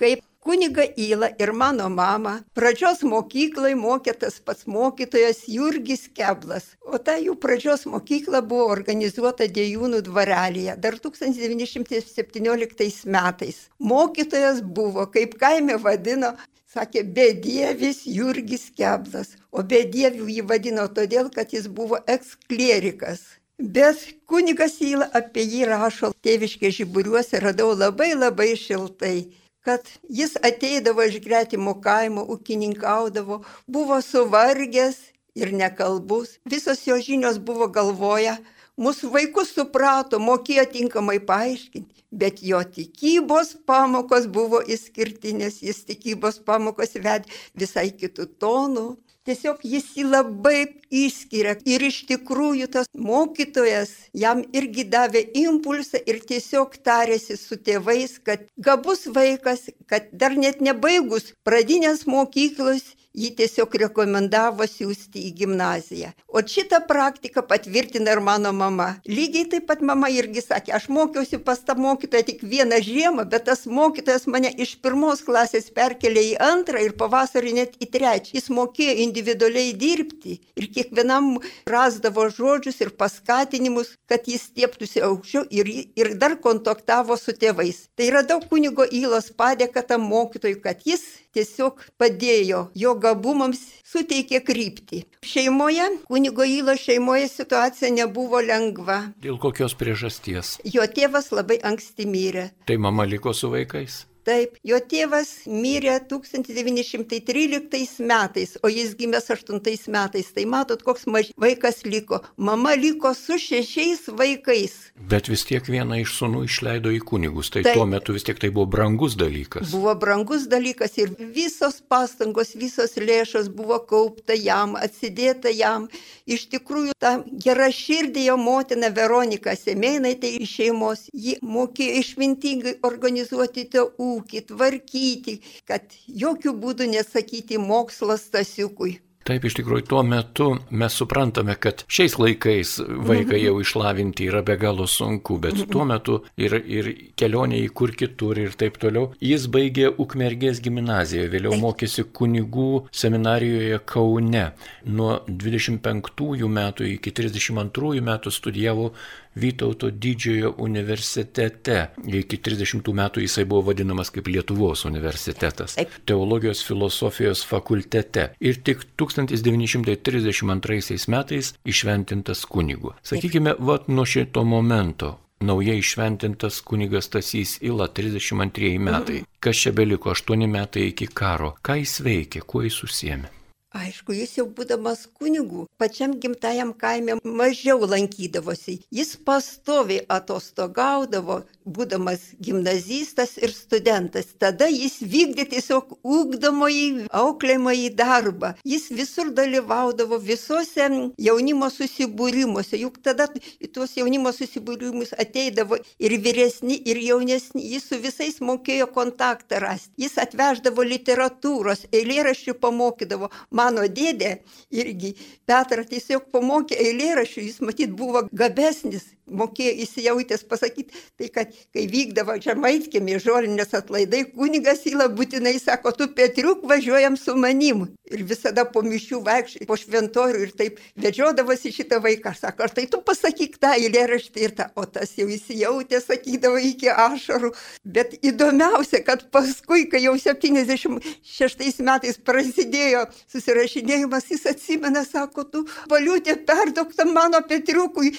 Kaip 0.00 0.20
kuniga 0.40 0.82
Įla 0.96 1.28
ir 1.38 1.52
mano 1.52 1.88
mama 1.92 2.40
pradžios 2.56 3.02
mokyklai 3.04 3.74
mokė 3.76 4.14
tas 4.22 4.40
pats 4.40 4.64
mokytojas 4.66 5.44
Jurgis 5.46 6.08
Keblas, 6.16 6.70
o 6.80 6.96
ta 6.98 7.18
jų 7.20 7.34
pradžios 7.42 7.84
mokykla 7.86 8.40
buvo 8.40 8.70
organizuota 8.72 9.44
Dėjūnų 9.44 10.00
dvarelėje 10.08 10.76
dar 10.80 10.96
1917 10.96 13.04
metais. 13.04 13.68
Mokytojas 13.78 14.62
buvo, 14.62 15.06
kaip 15.12 15.36
kaime 15.42 15.76
vadino, 15.76 16.32
sakė, 16.72 17.04
bedievis 17.04 18.06
Jurgis 18.06 18.70
Keblas, 18.72 19.36
o 19.50 19.62
bedievių 19.72 20.30
jį 20.36 20.46
vadino 20.52 20.86
todėl, 20.96 21.30
kad 21.34 21.52
jis 21.54 21.68
buvo 21.68 22.00
eksklerikas. 22.06 23.22
Bet 23.60 24.00
kunigas 24.24 24.78
Įla 24.80 25.10
apie 25.12 25.42
jį 25.44 25.66
rašo 25.68 26.14
tėviškė 26.24 26.70
žiburiuose, 26.72 27.42
radau 27.44 27.74
labai 27.76 28.14
labai 28.14 28.54
šiltai. 28.56 29.28
Kad 29.60 29.84
jis 30.08 30.38
ateidavo 30.40 31.04
iš 31.04 31.18
gretimo 31.20 31.74
kaimo, 31.84 32.24
ūkininkaudavo, 32.34 33.42
buvo 33.68 33.98
suvargęs 34.00 34.96
ir 35.36 35.52
nekalbus, 35.52 36.38
visos 36.48 36.86
jo 36.86 36.96
žinios 36.96 37.36
buvo 37.36 37.68
galvoje, 37.68 38.38
mūsų 38.80 39.12
vaikus 39.12 39.52
suprato, 39.52 40.18
mokėjo 40.18 40.64
tinkamai 40.72 41.18
paaiškinti, 41.20 42.06
bet 42.10 42.40
jo 42.40 42.62
tikybos 42.64 43.52
pamokos 43.68 44.24
buvo 44.32 44.62
išskirtinės, 44.64 45.60
jis 45.68 45.84
tikybos 45.84 46.40
pamokos 46.48 46.96
vedė 46.96 47.28
visai 47.52 47.90
kitų 47.92 48.30
tonų, 48.40 48.88
Tiesiog 49.30 49.60
jis 49.62 49.84
jį 49.94 50.04
labai 50.10 50.60
išskiria. 50.90 51.52
Ir 51.62 51.84
iš 51.86 52.00
tikrųjų 52.08 52.66
tas 52.74 52.88
mokytojas 52.98 53.92
jam 54.22 54.40
irgi 54.50 54.82
davė 54.90 55.22
impulsą 55.38 56.00
ir 56.10 56.18
tiesiog 56.26 56.74
tarėsi 56.82 57.36
su 57.38 57.54
tėvais, 57.68 58.16
kad 58.26 58.42
gabus 58.58 59.06
vaikas, 59.14 59.68
kad 59.86 60.10
dar 60.10 60.34
net 60.34 60.58
nebaigus 60.58 61.30
pradinės 61.46 62.08
mokyklos 62.10 62.82
jį 63.16 63.30
tiesiog 63.38 63.74
rekomendavo 63.84 64.66
siūsti 64.68 65.24
į 65.28 65.30
gimnaziją. 65.40 66.12
O 66.28 66.42
šitą 66.46 66.80
praktiką 66.86 67.42
patvirtina 67.46 68.14
ir 68.14 68.20
mano 68.22 68.52
mama. 68.54 68.88
Lygiai 69.08 69.48
taip 69.50 69.66
pat 69.70 69.82
mama 69.82 70.10
irgi 70.14 70.42
sakė, 70.44 70.74
aš 70.78 70.88
mokiausi 70.94 71.40
pas 71.42 71.58
tą 71.66 71.74
mokytoją 71.78 72.26
tik 72.28 72.44
vieną 72.46 72.78
žiemą, 72.86 73.26
bet 73.30 73.48
tas 73.48 73.66
mokytojas 73.66 74.28
mane 74.30 74.52
iš 74.64 74.76
pirmos 74.84 75.24
klasės 75.26 75.70
perkelė 75.74 76.24
į 76.32 76.34
antrą 76.50 76.82
ir 76.84 76.94
pavasarį 77.00 77.54
net 77.58 77.78
į 77.82 77.90
trečią. 77.96 78.36
Jis 78.38 78.50
mokėjo 78.54 78.96
individualiai 79.06 79.74
dirbti 79.74 80.38
ir 80.54 80.68
kiekvienam 80.74 81.32
rasdavo 81.66 82.28
žodžius 82.30 82.80
ir 82.84 82.94
paskatinimus, 83.00 83.96
kad 84.10 84.28
jis 84.30 84.46
tieptųsi 84.54 85.02
aukščiau 85.06 85.46
ir, 85.50 85.72
ir 85.98 86.14
dar 86.20 86.38
kontaktavo 86.42 87.18
su 87.18 87.34
tėvais. 87.34 87.88
Tai 87.98 88.06
yra 88.06 88.22
daug 88.26 88.46
kunigo 88.50 88.86
įlos 88.86 89.32
padėka 89.34 89.82
tam 89.86 90.06
mokytojui, 90.06 90.60
kad 90.62 90.86
jis 90.86 91.02
tiesiog 91.36 91.84
padėjo 92.00 92.66
jo 92.74 92.94
gabumams, 93.02 93.62
suteikė 93.86 94.42
kryptį. 94.46 95.04
Šeimoje, 95.26 95.86
kunigo 96.10 96.46
įlo 96.46 96.76
šeimoje 96.78 97.28
situacija 97.30 97.92
nebuvo 97.94 98.42
lengva. 98.44 99.00
Dėl 99.22 99.40
kokios 99.42 99.76
priežasties? 99.78 100.58
Jo 100.64 100.86
tėvas 100.90 101.32
labai 101.34 101.60
anksti 101.72 102.08
mirė. 102.10 102.50
Tai 102.66 102.78
mama 102.82 103.06
liko 103.08 103.34
su 103.36 103.52
vaikais? 103.52 104.04
Taip, 104.20 104.58
jo 104.66 104.76
tėvas 104.84 105.28
mirė 105.48 105.94
1913 106.10 108.04
metais, 108.04 108.50
o 108.60 108.68
jis 108.68 108.92
gimė 108.98 109.16
8 109.24 109.88
metais. 109.88 110.28
Tai 110.36 110.44
matot, 110.44 110.82
koks 110.84 111.06
mažas 111.08 111.32
vaikas 111.40 111.84
liko. 111.88 112.20
Mama 112.36 112.74
liko 112.76 113.14
su 113.16 113.38
šešiais 113.40 114.10
vaikais. 114.12 114.92
Bet 115.10 115.28
vis 115.32 115.46
tiek 115.48 115.64
vieną 115.64 116.02
iš 116.02 116.12
sunų 116.18 116.44
išleido 116.48 116.92
į 116.92 117.00
kunigus. 117.08 117.48
Tai 117.54 117.62
Taip, 117.64 117.78
tuo 117.78 117.86
metu 117.88 118.12
vis 118.16 118.26
tiek 118.28 118.38
tai 118.40 118.50
buvo 118.52 118.66
brangus 118.68 119.16
dalykas. 119.16 119.72
Buvo 119.72 119.94
brangus 119.96 120.44
dalykas 120.52 120.98
ir 121.00 121.14
visos 121.16 121.80
pastangos, 121.80 122.52
visos 122.60 122.96
lėšos 123.00 123.48
buvo 123.56 123.80
kaupta 123.88 124.36
jam, 124.36 124.76
atsidėta 124.76 125.48
jam. 125.48 125.88
Iš 126.30 126.46
tikrųjų, 126.52 126.92
ta 127.00 127.24
gera 127.40 127.70
širdė 127.72 128.28
jo 128.28 128.36
motina 128.38 128.92
Veronika 128.94 129.56
Semėnai, 129.56 130.14
tai 130.20 130.36
iš 130.44 130.52
šeimos, 130.60 131.08
ji 131.16 131.38
mokėjo 131.40 131.96
išmintingai 132.04 132.76
organizuoti 132.86 133.64
tą 133.72 133.88
ūkį 134.16 134.42
tvarkyti, 134.50 135.36
kad 135.68 135.94
jokių 136.24 136.56
būdų 136.64 136.90
nesakyti 136.94 137.60
mokslas 137.62 138.26
Stasiukui. 138.30 138.98
Taip, 139.28 139.44
iš 139.44 139.58
tikrųjų, 139.58 139.84
tuo 139.84 140.00
metu 140.06 140.46
mes 140.72 140.94
suprantame, 140.96 141.52
kad 141.60 141.82
šiais 141.92 142.14
laikais 142.16 142.78
vaiką 142.80 143.36
jau 143.36 143.58
išlavinti 143.60 144.30
yra 144.30 144.40
be 144.46 144.56
galo 144.60 144.86
sunku, 144.88 145.36
bet 145.42 145.60
tuo 145.68 145.84
metu 145.84 146.22
ir, 146.40 146.56
ir 146.64 146.88
kelionė 147.20 147.60
į 147.66 147.68
kur 147.76 147.92
kitur 147.92 148.40
ir 148.40 148.56
taip 148.56 148.80
toliau. 148.80 149.10
Jis 149.20 149.44
baigė 149.52 149.90
Ukmergės 150.00 150.62
gimnaziją, 150.64 151.28
vėliau 151.34 151.60
mokėsi 151.60 152.06
kunigų 152.16 152.86
seminarijoje 152.96 153.82
Kaune. 153.92 154.46
Nuo 154.88 155.18
25 155.28 156.48
metų 156.56 156.88
iki 156.96 157.12
32 157.20 158.00
metų 158.00 158.32
studijavo 158.32 158.94
Vytauto 159.34 159.90
didžiojo 159.94 160.56
universitete. 160.58 161.76
Iki 162.02 162.40
30 162.42 162.88
metų 162.98 163.22
jisai 163.22 163.44
buvo 163.46 163.68
vadinamas 163.68 164.10
kaip 164.10 164.26
Lietuvos 164.26 164.82
universitetas. 164.88 165.76
Teologijos 166.06 166.64
filosofijos 166.66 167.44
fakultete. 167.46 168.32
Ir 168.42 168.58
tik 168.66 168.82
1932 169.16 171.08
metais 171.08 171.54
išventintas 171.64 172.44
kunigu. 172.44 172.94
Sakykime, 173.02 173.54
vat 173.58 173.88
nuo 173.88 174.04
šito 174.04 174.44
momento 174.44 175.18
naujai 175.40 175.78
išventintas 175.78 176.60
kunigas 176.60 177.08
Tasys 177.08 177.58
Ila 177.62 177.88
32 177.88 178.78
metai. 178.78 179.22
Kas 179.40 179.56
čia 179.56 179.72
beliko 179.72 180.10
8 180.10 180.46
metai 180.46 180.88
iki 180.92 181.06
karo? 181.06 181.54
Ką 181.64 181.80
jis 181.80 182.00
veikė, 182.04 182.44
kuo 182.46 182.62
jis 182.66 182.82
užsiemė? 182.84 183.39
Aišku, 183.70 184.10
jis 184.18 184.32
jau 184.34 184.44
būdamas 184.50 185.04
kunigų, 185.14 185.68
pačiam 185.78 186.16
gimtajam 186.18 186.72
kaime 186.74 187.14
mažiau 187.22 187.86
lankydavosi. 187.86 188.80
Jis 188.90 189.12
pastoviai 189.22 190.02
atostogaudavo, 190.10 191.36
būdamas 191.62 192.24
gimnazistas 192.42 193.36
ir 193.38 193.54
studentas. 193.54 194.32
Tada 194.42 194.66
jis 194.66 194.96
vykdė 195.12 195.46
tiesiog 195.52 195.92
ūkdomąjį, 196.02 197.06
auklėjimąjį 197.14 197.92
darbą. 198.00 198.56
Jis 198.66 198.88
visur 198.90 199.30
dalyvaudavo 199.38 200.18
visuose 200.18 200.88
jaunimo 201.28 201.70
susibūrimuose. 201.70 202.74
Juk 202.80 202.98
tada 203.06 203.28
į 203.62 203.70
tuos 203.70 203.94
jaunimo 203.94 204.34
susibūrimus 204.34 205.14
ateidavo 205.14 205.78
ir 206.02 206.16
vyresni, 206.26 206.80
ir 206.90 206.98
jaunesni. 207.06 207.62
Jis 207.76 207.86
su 207.92 208.02
visais 208.02 208.42
mokėjo 208.42 208.90
kontaktą 208.90 209.62
rasti. 209.62 209.94
Jis 210.08 210.18
atveždavo 210.26 210.82
literatūros, 210.90 211.86
eilėraščių 211.94 212.58
pamokydavo 212.58 213.30
mano 213.60 213.86
dėdė 214.00 214.34
irgi 214.82 215.14
Petrą 215.48 215.84
tiesiog 215.92 216.28
pamokė 216.34 216.78
eilėraščių, 216.86 217.46
jis 217.48 217.60
matyt 217.64 217.96
buvo 218.02 218.26
gabesnis, 218.42 219.10
mokėjo 219.30 219.74
įsijautęs 219.84 220.44
pasakyti, 220.50 220.94
tai 221.18 221.30
kad 221.32 221.54
kai 221.74 221.86
vykdavo 221.90 222.36
žemaitkėmi 222.42 223.18
žolinės 223.22 223.74
atlaidai, 223.78 224.24
kunigas 224.34 224.84
įla 224.90 225.08
būtinai 225.14 225.56
sako, 225.62 225.92
tu 225.96 226.08
Petriuk 226.14 226.64
važiuojam 226.68 227.16
su 227.20 227.36
manim. 227.38 227.86
Ir 228.10 228.24
visada 228.26 228.64
po 228.66 228.82
mišių 228.82 229.20
vaikščiai, 229.26 229.66
po 229.68 229.76
šventorių 229.78 230.42
ir 230.42 230.54
taip 230.58 230.80
vedžiodavosi 230.98 231.70
šitą 231.74 232.00
vaiką. 232.02 232.32
Sako, 232.34 232.66
ar 232.66 232.74
tai 232.74 232.86
tu 232.90 232.98
pasakyk 233.06 233.58
tą 233.62 233.74
eilėraštį 233.78 234.42
ir 234.46 234.54
tą, 234.58 234.66
o 234.74 234.86
tas 234.86 235.12
jau 235.18 235.28
įsijautė, 235.30 236.00
sakydavo 236.02 236.58
iki 236.70 236.90
ašarų. 236.90 237.52
Bet 237.84 238.16
įdomiausia, 238.26 239.02
kad 239.06 239.28
paskui, 239.34 239.86
kai 239.90 240.02
jau 240.04 240.16
76 240.18 241.84
metais 241.86 242.18
prasidėjo 242.18 243.06
susirašinėjimas, 243.30 244.28
jis 244.34 244.46
atsimena, 244.50 245.04
sako, 245.06 245.46
tu 245.46 245.64
valiutė 245.90 246.36
perdok 246.46 246.94
tam 246.98 247.14
mano 247.14 247.42
Petriukui 247.46 248.12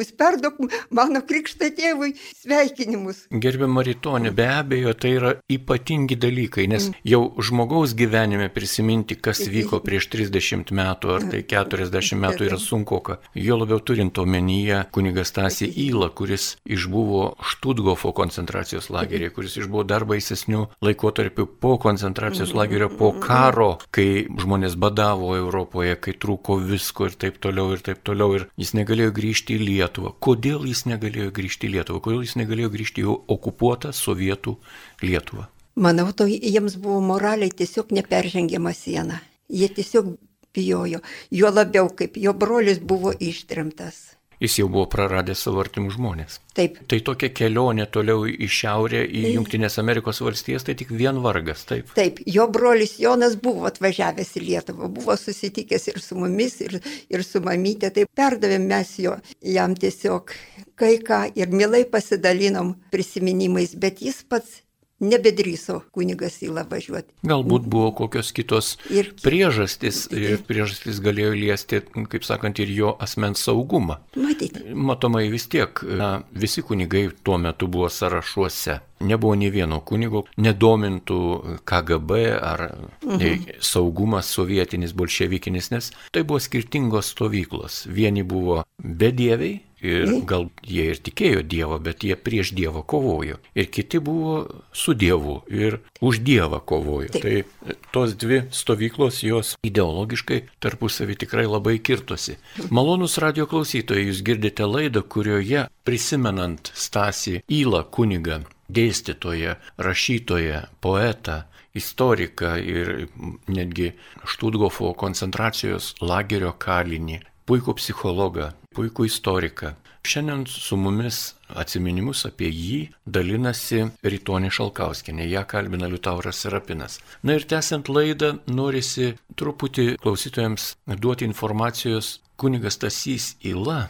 sveikinimus, 0.00 0.12
perdok 0.16 0.54
mano 0.90 1.20
krikštą 1.22 1.70
tėvui 1.76 2.14
sveikinimus. 2.40 3.26
Gerbiama 3.30 3.82
Rytonė, 3.82 4.32
be 4.32 4.46
abejo, 4.48 4.94
tai 4.94 5.14
yra 5.16 5.34
ypatingi 5.50 6.16
dalykai, 6.16 6.66
nes 6.68 6.88
mm. 6.90 7.00
jau 7.04 7.34
žmogaus 7.40 7.94
gyvenime 7.94 8.48
prisiminti, 8.48 9.16
kas 9.16 9.46
vyko 9.48 9.80
prieš 9.84 10.08
30 10.10 10.72
metų 10.72 11.14
ar 11.14 11.26
tai 11.30 11.42
40 11.42 12.20
metų 12.20 12.48
yra 12.48 12.58
sunku, 12.58 13.00
jo 13.34 13.56
labiau 13.56 13.80
turint 13.80 14.18
omenyje 14.18 14.84
kunigas 14.92 15.32
Tasi 15.32 15.68
Įla, 15.68 16.10
kuris 16.10 16.56
išbuvo 16.66 17.36
Štutgofo 17.40 18.12
koncentracijos 18.12 18.90
lageryje, 18.90 19.30
kuris 19.34 19.56
išbuvo 19.60 19.84
dar 19.84 20.04
baisesnių 20.04 20.66
laikotarpių 20.84 21.46
po 21.60 21.76
koncentracijos 21.80 22.52
lagerio, 22.54 22.90
po 22.90 23.12
karo, 23.22 23.78
kai 23.94 24.26
žmonės 24.28 24.76
badavo 24.80 25.32
Europoje, 25.38 25.96
kai 25.96 26.16
trūko 26.18 26.58
visko 26.60 27.08
ir 27.08 27.16
taip 27.20 27.40
toliau 27.40 27.72
ir 27.74 27.84
taip 27.84 28.02
toliau 28.04 28.36
ir 28.36 28.48
jis 28.60 28.74
negalėjo 28.76 29.14
grįžti 29.16 29.56
į 29.56 29.64
Lietuvą. 29.68 29.89
Kodėl 29.98 30.66
jis 30.68 30.84
negalėjo 30.86 31.32
grįžti 31.34 31.68
į 31.68 31.74
Lietuvą? 31.76 32.02
Kodėl 32.04 32.22
jis 32.26 32.36
negalėjo 32.38 32.70
grįžti 32.74 33.04
į 33.04 33.16
okupuotą 33.34 33.92
sovietų 33.96 34.56
Lietuvą? 35.02 35.48
Manau, 35.80 36.10
to 36.12 36.26
jiems 36.28 36.76
buvo 36.76 37.00
moraliai 37.00 37.50
tiesiog 37.50 37.92
neperžengiama 37.96 38.72
siena. 38.76 39.20
Jie 39.48 39.68
tiesiog 39.72 40.14
bijojo. 40.54 41.00
Jo 41.30 41.50
labiau, 41.50 41.88
kaip 41.96 42.18
jo 42.20 42.34
brolis 42.34 42.78
buvo 42.78 43.12
ištrimtas. 43.12 44.19
Jis 44.40 44.58
jau 44.60 44.68
buvo 44.72 44.86
praradęs 44.90 45.42
savo 45.46 45.60
artimų 45.62 45.92
žmonės. 45.94 46.38
Taip. 46.56 46.78
Tai 46.90 46.98
tokia 47.06 47.30
kelionė 47.36 47.86
toliau 47.92 48.24
į 48.28 48.48
šiaurę, 48.50 49.02
į 49.04 49.34
Junktinės 49.36 49.78
Amerikos 49.82 50.22
valstijas, 50.24 50.64
tai 50.66 50.74
tik 50.80 50.92
vien 50.96 51.20
vargas, 51.24 51.66
taip. 51.68 51.92
Taip, 51.96 52.22
jo 52.26 52.46
brolis 52.52 52.96
Jonas 53.02 53.36
buvo 53.40 53.68
atvažiavęs 53.70 54.32
į 54.40 54.44
Lietuvą, 54.46 54.90
buvo 54.96 55.16
susitikęs 55.20 55.90
ir 55.92 56.00
su 56.02 56.18
mumis, 56.18 56.58
ir, 56.64 56.80
ir 57.12 57.26
su 57.26 57.42
mamytė, 57.44 57.92
tai 57.94 58.06
perdavėm 58.08 58.66
mes 58.70 58.96
jo, 59.04 59.16
jam 59.44 59.76
tiesiog 59.78 60.34
kai 60.80 60.96
ką 61.04 61.26
ir 61.36 61.52
mielai 61.52 61.84
pasidalinom 61.88 62.74
prisiminimais, 62.92 63.76
bet 63.76 64.00
jis 64.04 64.22
pats 64.24 64.62
nebedryso 65.00 65.80
kunigas 65.94 66.38
įlą 66.44 66.66
važiuoti. 66.70 67.08
Galbūt 67.26 67.66
buvo 67.70 67.90
kokios 67.96 68.32
kitos 68.36 68.76
Ir- 68.90 69.12
priežastys, 69.22 70.04
ir 70.12 70.42
priežastys 70.46 71.00
galėjo 71.00 71.32
liesti, 71.36 71.80
kaip 72.12 72.24
sakant, 72.24 72.60
ir 72.60 72.68
jo 72.68 72.96
asmens 73.00 73.42
saugumą. 73.44 74.00
Matyti. 74.16 74.74
Matomai 74.74 75.28
vis 75.32 75.48
tiek, 75.48 75.82
na, 75.82 76.22
visi 76.32 76.62
kunigai 76.62 77.10
tuo 77.24 77.38
metu 77.38 77.68
buvo 77.68 77.88
sąrašuose. 77.88 78.80
Nebuvo 79.00 79.32
nei 79.34 79.48
vieno 79.48 79.78
kunigo, 79.80 80.26
nedomintų 80.36 81.20
KGB 81.64 82.18
ar 82.36 82.66
mhm. 83.00 83.56
saugumas 83.64 84.28
sovietinis, 84.28 84.92
bolševikinis, 84.92 85.70
nes 85.72 85.90
tai 86.12 86.22
buvo 86.22 86.38
skirtingos 86.38 87.14
stovyklos. 87.14 87.86
Vieni 87.88 88.22
buvo 88.22 88.60
bedieviai, 88.76 89.62
Ir 89.80 90.10
gal 90.28 90.48
jie 90.66 90.90
ir 90.92 91.00
tikėjo 91.00 91.42
Dievą, 91.48 91.78
bet 91.80 92.04
jie 92.04 92.16
prieš 92.16 92.52
Dievą 92.56 92.82
kovojo. 92.84 93.38
Ir 93.56 93.70
kiti 93.72 94.00
buvo 94.04 94.34
su 94.76 94.92
Dievu 94.94 95.40
ir 95.48 95.78
už 96.04 96.20
Dievą 96.26 96.60
kovojo. 96.60 97.08
Taip. 97.14 97.22
Tai 97.64 97.76
tos 97.94 98.14
dvi 98.20 98.42
stovyklos 98.52 99.22
jos 99.24 99.54
ideologiškai 99.64 100.42
tarpusavį 100.60 101.16
tikrai 101.24 101.46
labai 101.48 101.78
kirtosi. 101.80 102.36
Malonus 102.70 103.16
radio 103.22 103.48
klausytojai, 103.50 104.08
jūs 104.10 104.24
girdite 104.26 104.68
laidą, 104.68 105.02
kurioje 105.02 105.66
prisimenant 105.88 106.72
Stasi 106.76 107.40
Įlą 107.48 107.86
kunigą, 107.94 108.42
dėstytoją, 108.68 109.56
rašytoją, 109.80 110.66
poetą, 110.84 111.42
istoriką 111.74 112.56
ir 112.60 113.08
netgi 113.48 113.92
Štutgofo 114.26 114.92
koncentracijos 114.98 115.94
lagerio 116.02 116.52
kalinį, 116.58 117.20
puikų 117.46 117.76
psichologą, 117.78 118.50
puikų 118.76 119.04
istoriką. 119.08 119.68
Šiandien 120.06 120.46
su 120.48 120.76
mumis 120.80 121.34
atminimus 121.62 122.24
apie 122.28 122.48
jį 122.48 122.88
dalinasi 123.04 123.80
Rytonė 124.12 124.50
Šalkauskinė, 124.54 125.24
ją 125.28 125.42
kalbina 125.50 125.86
Liutauras 125.90 126.36
Serapinas. 126.44 126.92
Na 127.26 127.30
ir 127.36 127.42
tęsiant 127.50 127.86
laidą, 127.92 128.28
norisi 128.46 129.06
truputį 129.36 129.86
klausytojams 130.00 130.62
duoti 131.02 131.24
informacijos 131.28 132.06
kunigas 132.40 132.76
Tasys 132.80 133.24
Ila 133.50 133.80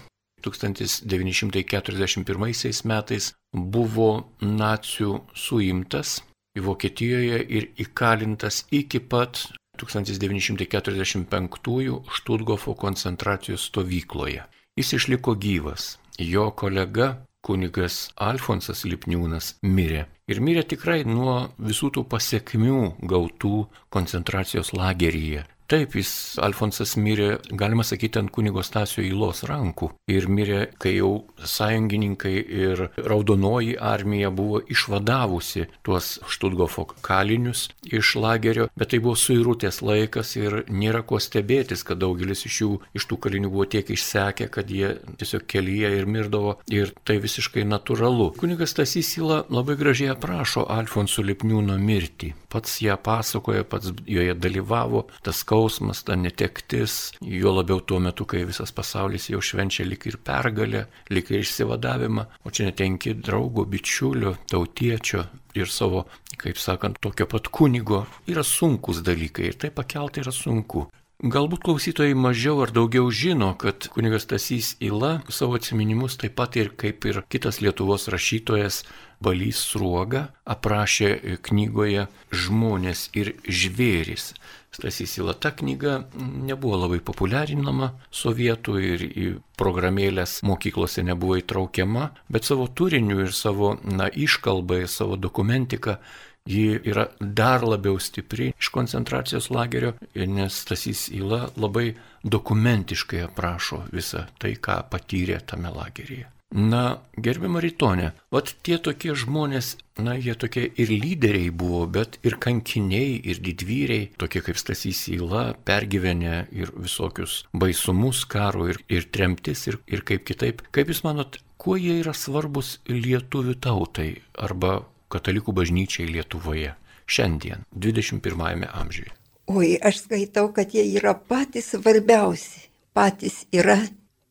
1941 0.43 2.83
metais 2.91 3.25
buvo 3.53 4.11
nacijų 4.41 5.21
suimtas 5.37 6.23
Vokietijoje 6.59 7.39
ir 7.57 7.71
įkalintas 7.79 8.67
iki 8.75 8.99
pat 8.99 9.55
1945 9.79 12.03
Štutgofo 12.17 12.75
koncentracijos 12.75 13.63
stovykloje. 13.71 14.43
Jis 14.81 14.93
išliko 14.93 15.35
gyvas. 15.35 15.99
Jo 16.19 16.51
kolega 16.57 17.07
kunigas 17.45 17.97
Alfonsas 18.17 18.87
Lipniūnas 18.89 19.51
mirė. 19.61 20.07
Ir 20.25 20.41
mirė 20.41 20.63
tikrai 20.71 21.03
nuo 21.05 21.35
visų 21.61 21.91
tų 21.97 22.05
pasiekmių 22.09 22.79
gautų 23.11 23.59
koncentracijos 23.93 24.73
lageryje. 24.73 25.43
Taip, 25.71 25.93
jis, 25.95 26.35
Alfonsas 26.43 26.97
mirė, 26.99 27.37
galima 27.55 27.85
sakyti, 27.87 28.19
ant 28.19 28.33
kunigo 28.35 28.65
Stasio 28.67 29.05
įlos 29.07 29.45
rankų. 29.47 29.93
Ir 30.11 30.25
mirė, 30.27 30.65
kai 30.83 30.97
jau 30.97 31.29
sąjungininkai 31.47 32.33
ir 32.43 32.83
raudonoji 32.99 33.77
armija 33.79 34.33
buvo 34.35 34.59
išvadavusi 34.67 35.69
tuos 35.87 36.17
Štutgofo 36.27 36.89
kalinius 37.07 37.69
iš 37.87 38.17
lagerio, 38.19 38.67
bet 38.75 38.91
tai 38.91 38.99
buvo 39.05 39.15
suirutės 39.15 39.79
laikas 39.87 40.35
ir 40.41 40.65
nėra 40.67 41.05
ko 41.07 41.21
stebėtis, 41.23 41.87
kad 41.87 42.03
daugelis 42.03 42.43
iš 42.51 42.59
jų, 42.65 42.73
iš 42.99 43.07
tų 43.07 43.21
kalinių 43.29 43.53
buvo 43.55 43.69
tiek 43.71 43.95
išsekę, 43.95 44.51
kad 44.51 44.75
jie 44.75 44.97
tiesiog 45.23 45.47
kelyje 45.47 45.93
ir 46.01 46.11
mirdavo. 46.11 46.57
Ir 46.67 46.91
tai 47.07 47.21
visiškai 47.23 47.63
natūralu. 47.69 48.33
Kunigas 48.43 48.75
Stasys 48.75 49.13
Įla 49.23 49.45
labai 49.55 49.79
gražiai 49.79 50.11
aprašo 50.17 50.67
Alfonso 50.67 51.23
Lipniūno 51.23 51.79
mirtį. 51.79 52.35
Pats 52.51 52.81
ją 52.83 52.99
pasakoja, 52.99 53.63
pats 53.63 53.95
joje 54.11 54.35
dalyvavo, 54.35 55.05
tas 55.23 55.45
skausmas, 55.45 55.60
ta 56.07 56.17
netektis, 56.17 57.13
juo 57.21 57.53
labiau 57.57 57.81
tuo 57.81 57.99
metu, 58.01 58.25
kai 58.25 58.45
visas 58.49 58.73
pasaulis 58.73 59.29
jau 59.31 59.41
švenčia 59.41 59.85
lik 59.85 60.07
ir 60.07 60.17
pergalę, 60.25 60.87
lik 61.11 61.31
ir 61.31 61.43
išsivadavimą, 61.45 62.27
o 62.45 62.51
čia 62.51 62.71
netenki 62.71 63.15
draugo, 63.15 63.65
bičiulio, 63.65 64.37
tautiečio 64.51 65.27
ir 65.55 65.69
savo, 65.69 66.07
kaip 66.41 66.57
sakant, 66.59 67.01
tokio 67.03 67.27
pat 67.27 67.51
kunigo, 67.53 68.07
yra 68.31 68.47
sunkus 68.47 69.03
dalykai 69.05 69.51
ir 69.51 69.61
tai 69.61 69.71
pakelti 69.75 70.25
yra 70.25 70.33
sunku. 70.33 70.87
Galbūt 71.21 71.61
klausytojai 71.67 72.15
mažiau 72.17 72.63
ar 72.65 72.71
daugiau 72.73 73.11
žino, 73.13 73.51
kad 73.61 73.91
kunigas 73.93 74.25
Tasys 74.25 74.71
Ila 74.81 75.19
savo 75.29 75.59
atminimus 75.59 76.17
taip 76.17 76.33
pat 76.39 76.57
ir 76.57 76.71
kaip 76.81 77.05
ir 77.05 77.21
kitas 77.29 77.59
Lietuvos 77.61 78.09
rašytojas 78.09 78.87
Balys 79.21 79.61
Sruoga 79.61 80.31
aprašė 80.49 81.37
knygoje 81.45 82.07
Žmonės 82.33 83.11
ir 83.13 83.35
žvėris. 83.45 84.31
Stasys 84.71 85.17
Ila 85.19 85.35
ta 85.35 85.51
knyga 85.51 85.97
nebuvo 86.21 86.79
labai 86.85 87.01
populiarinama 87.03 87.91
sovietų 88.15 88.75
ir 88.87 89.05
į 89.09 89.27
programėlės 89.59 90.41
mokyklose 90.47 91.03
nebuvo 91.03 91.41
įtraukiama, 91.41 92.11
bet 92.31 92.47
savo 92.47 92.69
turiniu 92.71 93.25
ir 93.27 93.35
savo 93.35 93.75
na, 93.83 94.07
iškalbą, 94.07 94.85
ir 94.85 94.93
savo 94.93 95.19
dokumentiką 95.19 95.99
ji 96.47 96.81
yra 96.85 97.07
dar 97.21 97.67
labiau 97.67 97.99
stipri 97.99 98.53
iš 98.59 98.71
koncentracijos 98.75 99.51
lagerio, 99.51 99.95
nes 100.15 100.63
Stasys 100.65 101.09
Ila 101.15 101.49
labai 101.57 101.95
dokumentiškai 102.23 103.25
aprašo 103.27 103.85
visą 103.93 104.27
tai, 104.39 104.55
ką 104.57 104.83
patyrė 104.91 105.41
tame 105.47 105.73
lageryje. 105.75 106.29
Na, 106.51 106.99
gerbima 107.15 107.61
Rytonė, 107.63 108.09
vat 108.35 108.49
tie 108.67 108.75
tokie 108.83 109.13
žmonės, 109.15 109.77
na, 110.03 110.17
jie 110.19 110.35
tokie 110.35 110.65
ir 110.83 110.91
lyderiai 110.91 111.53
buvo, 111.55 111.85
bet 111.87 112.19
ir 112.27 112.35
kankiniai, 112.43 113.21
ir 113.23 113.39
didvyriai, 113.39 114.09
tokie 114.19 114.43
kaip 114.43 114.59
Stasys 114.59 115.05
Įla, 115.15 115.53
pergyvenę 115.63 116.49
ir 116.51 116.73
visokius 116.75 117.45
baisumus 117.55 118.25
karo, 118.27 118.67
ir, 118.73 118.81
ir 118.91 119.07
tremtis, 119.15 119.63
ir, 119.71 119.79
ir 119.87 120.03
kaip 120.03 120.27
kitaip. 120.27 120.65
Kaip 120.75 120.91
Jūs 120.91 121.05
manot, 121.07 121.39
kuo 121.55 121.77
jie 121.79 122.01
yra 122.01 122.17
svarbus 122.19 122.81
lietuvių 122.91 123.55
tautai 123.63 124.11
arba 124.35 124.81
katalikų 125.15 125.55
bažnyčiai 125.55 126.11
Lietuvoje 126.11 126.75
šiandien, 127.07 127.63
21-ame 127.79 128.67
amžiuje? 128.75 129.15
Oi, 129.51 129.77
aš 129.79 130.03
skaitau, 130.03 130.49
kad 130.55 130.75
jie 130.75 130.83
yra 130.99 131.15
patys 131.15 131.71
svarbiausi. 131.77 132.67
Patys 132.95 133.45
yra 133.55 133.79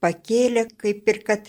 pakėlę, 0.03 0.67
kaip 0.79 1.07
ir 1.11 1.23
kad 1.27 1.47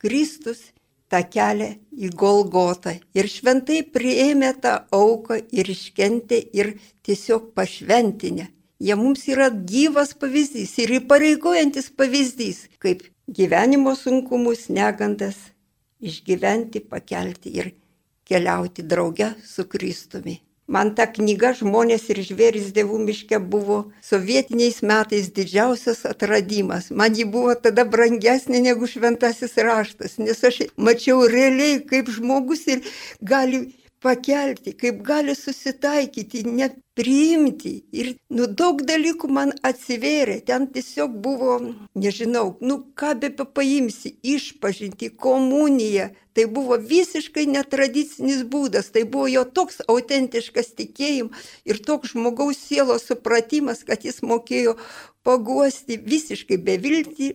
Kristus 0.00 0.70
tą 1.10 1.20
kelią 1.34 1.70
į 2.06 2.10
Golgotą 2.22 2.94
ir 3.18 3.28
šventai 3.28 3.82
priėmė 3.94 4.54
tą 4.64 4.76
auką 4.96 5.40
ir 5.52 5.70
iškentė 5.74 6.40
ir 6.56 6.74
tiesiog 7.06 7.50
pašventinę. 7.56 8.48
Jie 8.80 8.96
mums 8.96 9.26
yra 9.28 9.50
gyvas 9.50 10.14
pavyzdys 10.16 10.78
ir 10.80 10.94
įpareigojantis 11.00 11.90
pavyzdys, 12.00 12.62
kaip 12.80 13.02
gyvenimo 13.28 13.92
sunkumus, 13.98 14.70
negandas 14.72 15.36
išgyventi, 16.00 16.80
pakelti 16.80 17.52
ir 17.60 17.74
keliauti 18.24 18.86
drauge 18.86 19.34
su 19.44 19.66
Kristumi. 19.68 20.38
Man 20.70 20.92
ta 20.94 21.08
knyga 21.10 21.50
Žmonės 21.58 22.04
ir 22.14 22.20
žvėris 22.22 22.68
dievų 22.76 23.00
miške 23.02 23.40
buvo 23.52 23.78
sovietiniais 24.06 24.76
metais 24.86 25.32
didžiausias 25.34 26.04
atradimas. 26.06 26.92
Man 26.94 27.16
ji 27.18 27.26
buvo 27.26 27.56
tada 27.64 27.82
brangesnė 27.94 28.60
negu 28.68 28.86
šventasis 28.86 29.58
raštas, 29.66 30.20
nes 30.22 30.44
aš 30.46 30.60
mačiau 30.78 31.26
realiai, 31.32 31.80
kaip 31.90 32.12
žmogus 32.14 32.68
ir 32.70 32.86
gali 33.32 33.64
pakelti, 34.00 34.76
kaip 34.78 35.02
gali 35.10 35.34
susitaikyti, 35.34 36.44
nepriimti. 37.00 37.84
Ir 37.92 38.16
nu, 38.30 38.46
daug 38.46 38.82
dalykų 38.82 39.28
man 39.28 39.52
atsivėrė. 39.62 40.40
Ten 40.44 40.68
tiesiog 40.68 41.10
buvo, 41.22 41.60
nežinau, 41.94 42.56
nu 42.60 42.84
ką 42.94 43.18
be 43.20 43.30
paimsi, 43.30 44.16
išpažinti, 44.22 45.10
komuniją. 45.16 46.10
Tai 46.32 46.44
buvo 46.46 46.76
visiškai 46.78 47.46
netradicinis 47.50 48.44
būdas, 48.46 48.92
tai 48.94 49.02
buvo 49.02 49.26
jo 49.26 49.42
toks 49.44 49.80
autentiškas 49.90 50.76
tikėjimas 50.78 51.48
ir 51.66 51.80
toks 51.82 52.12
žmogaus 52.14 52.56
sielos 52.56 53.08
supratimas, 53.10 53.82
kad 53.82 54.04
jis 54.06 54.22
mokėjo 54.22 54.76
paguosti 55.26 55.98
visiškai 56.00 56.56
bevilti, 56.64 57.32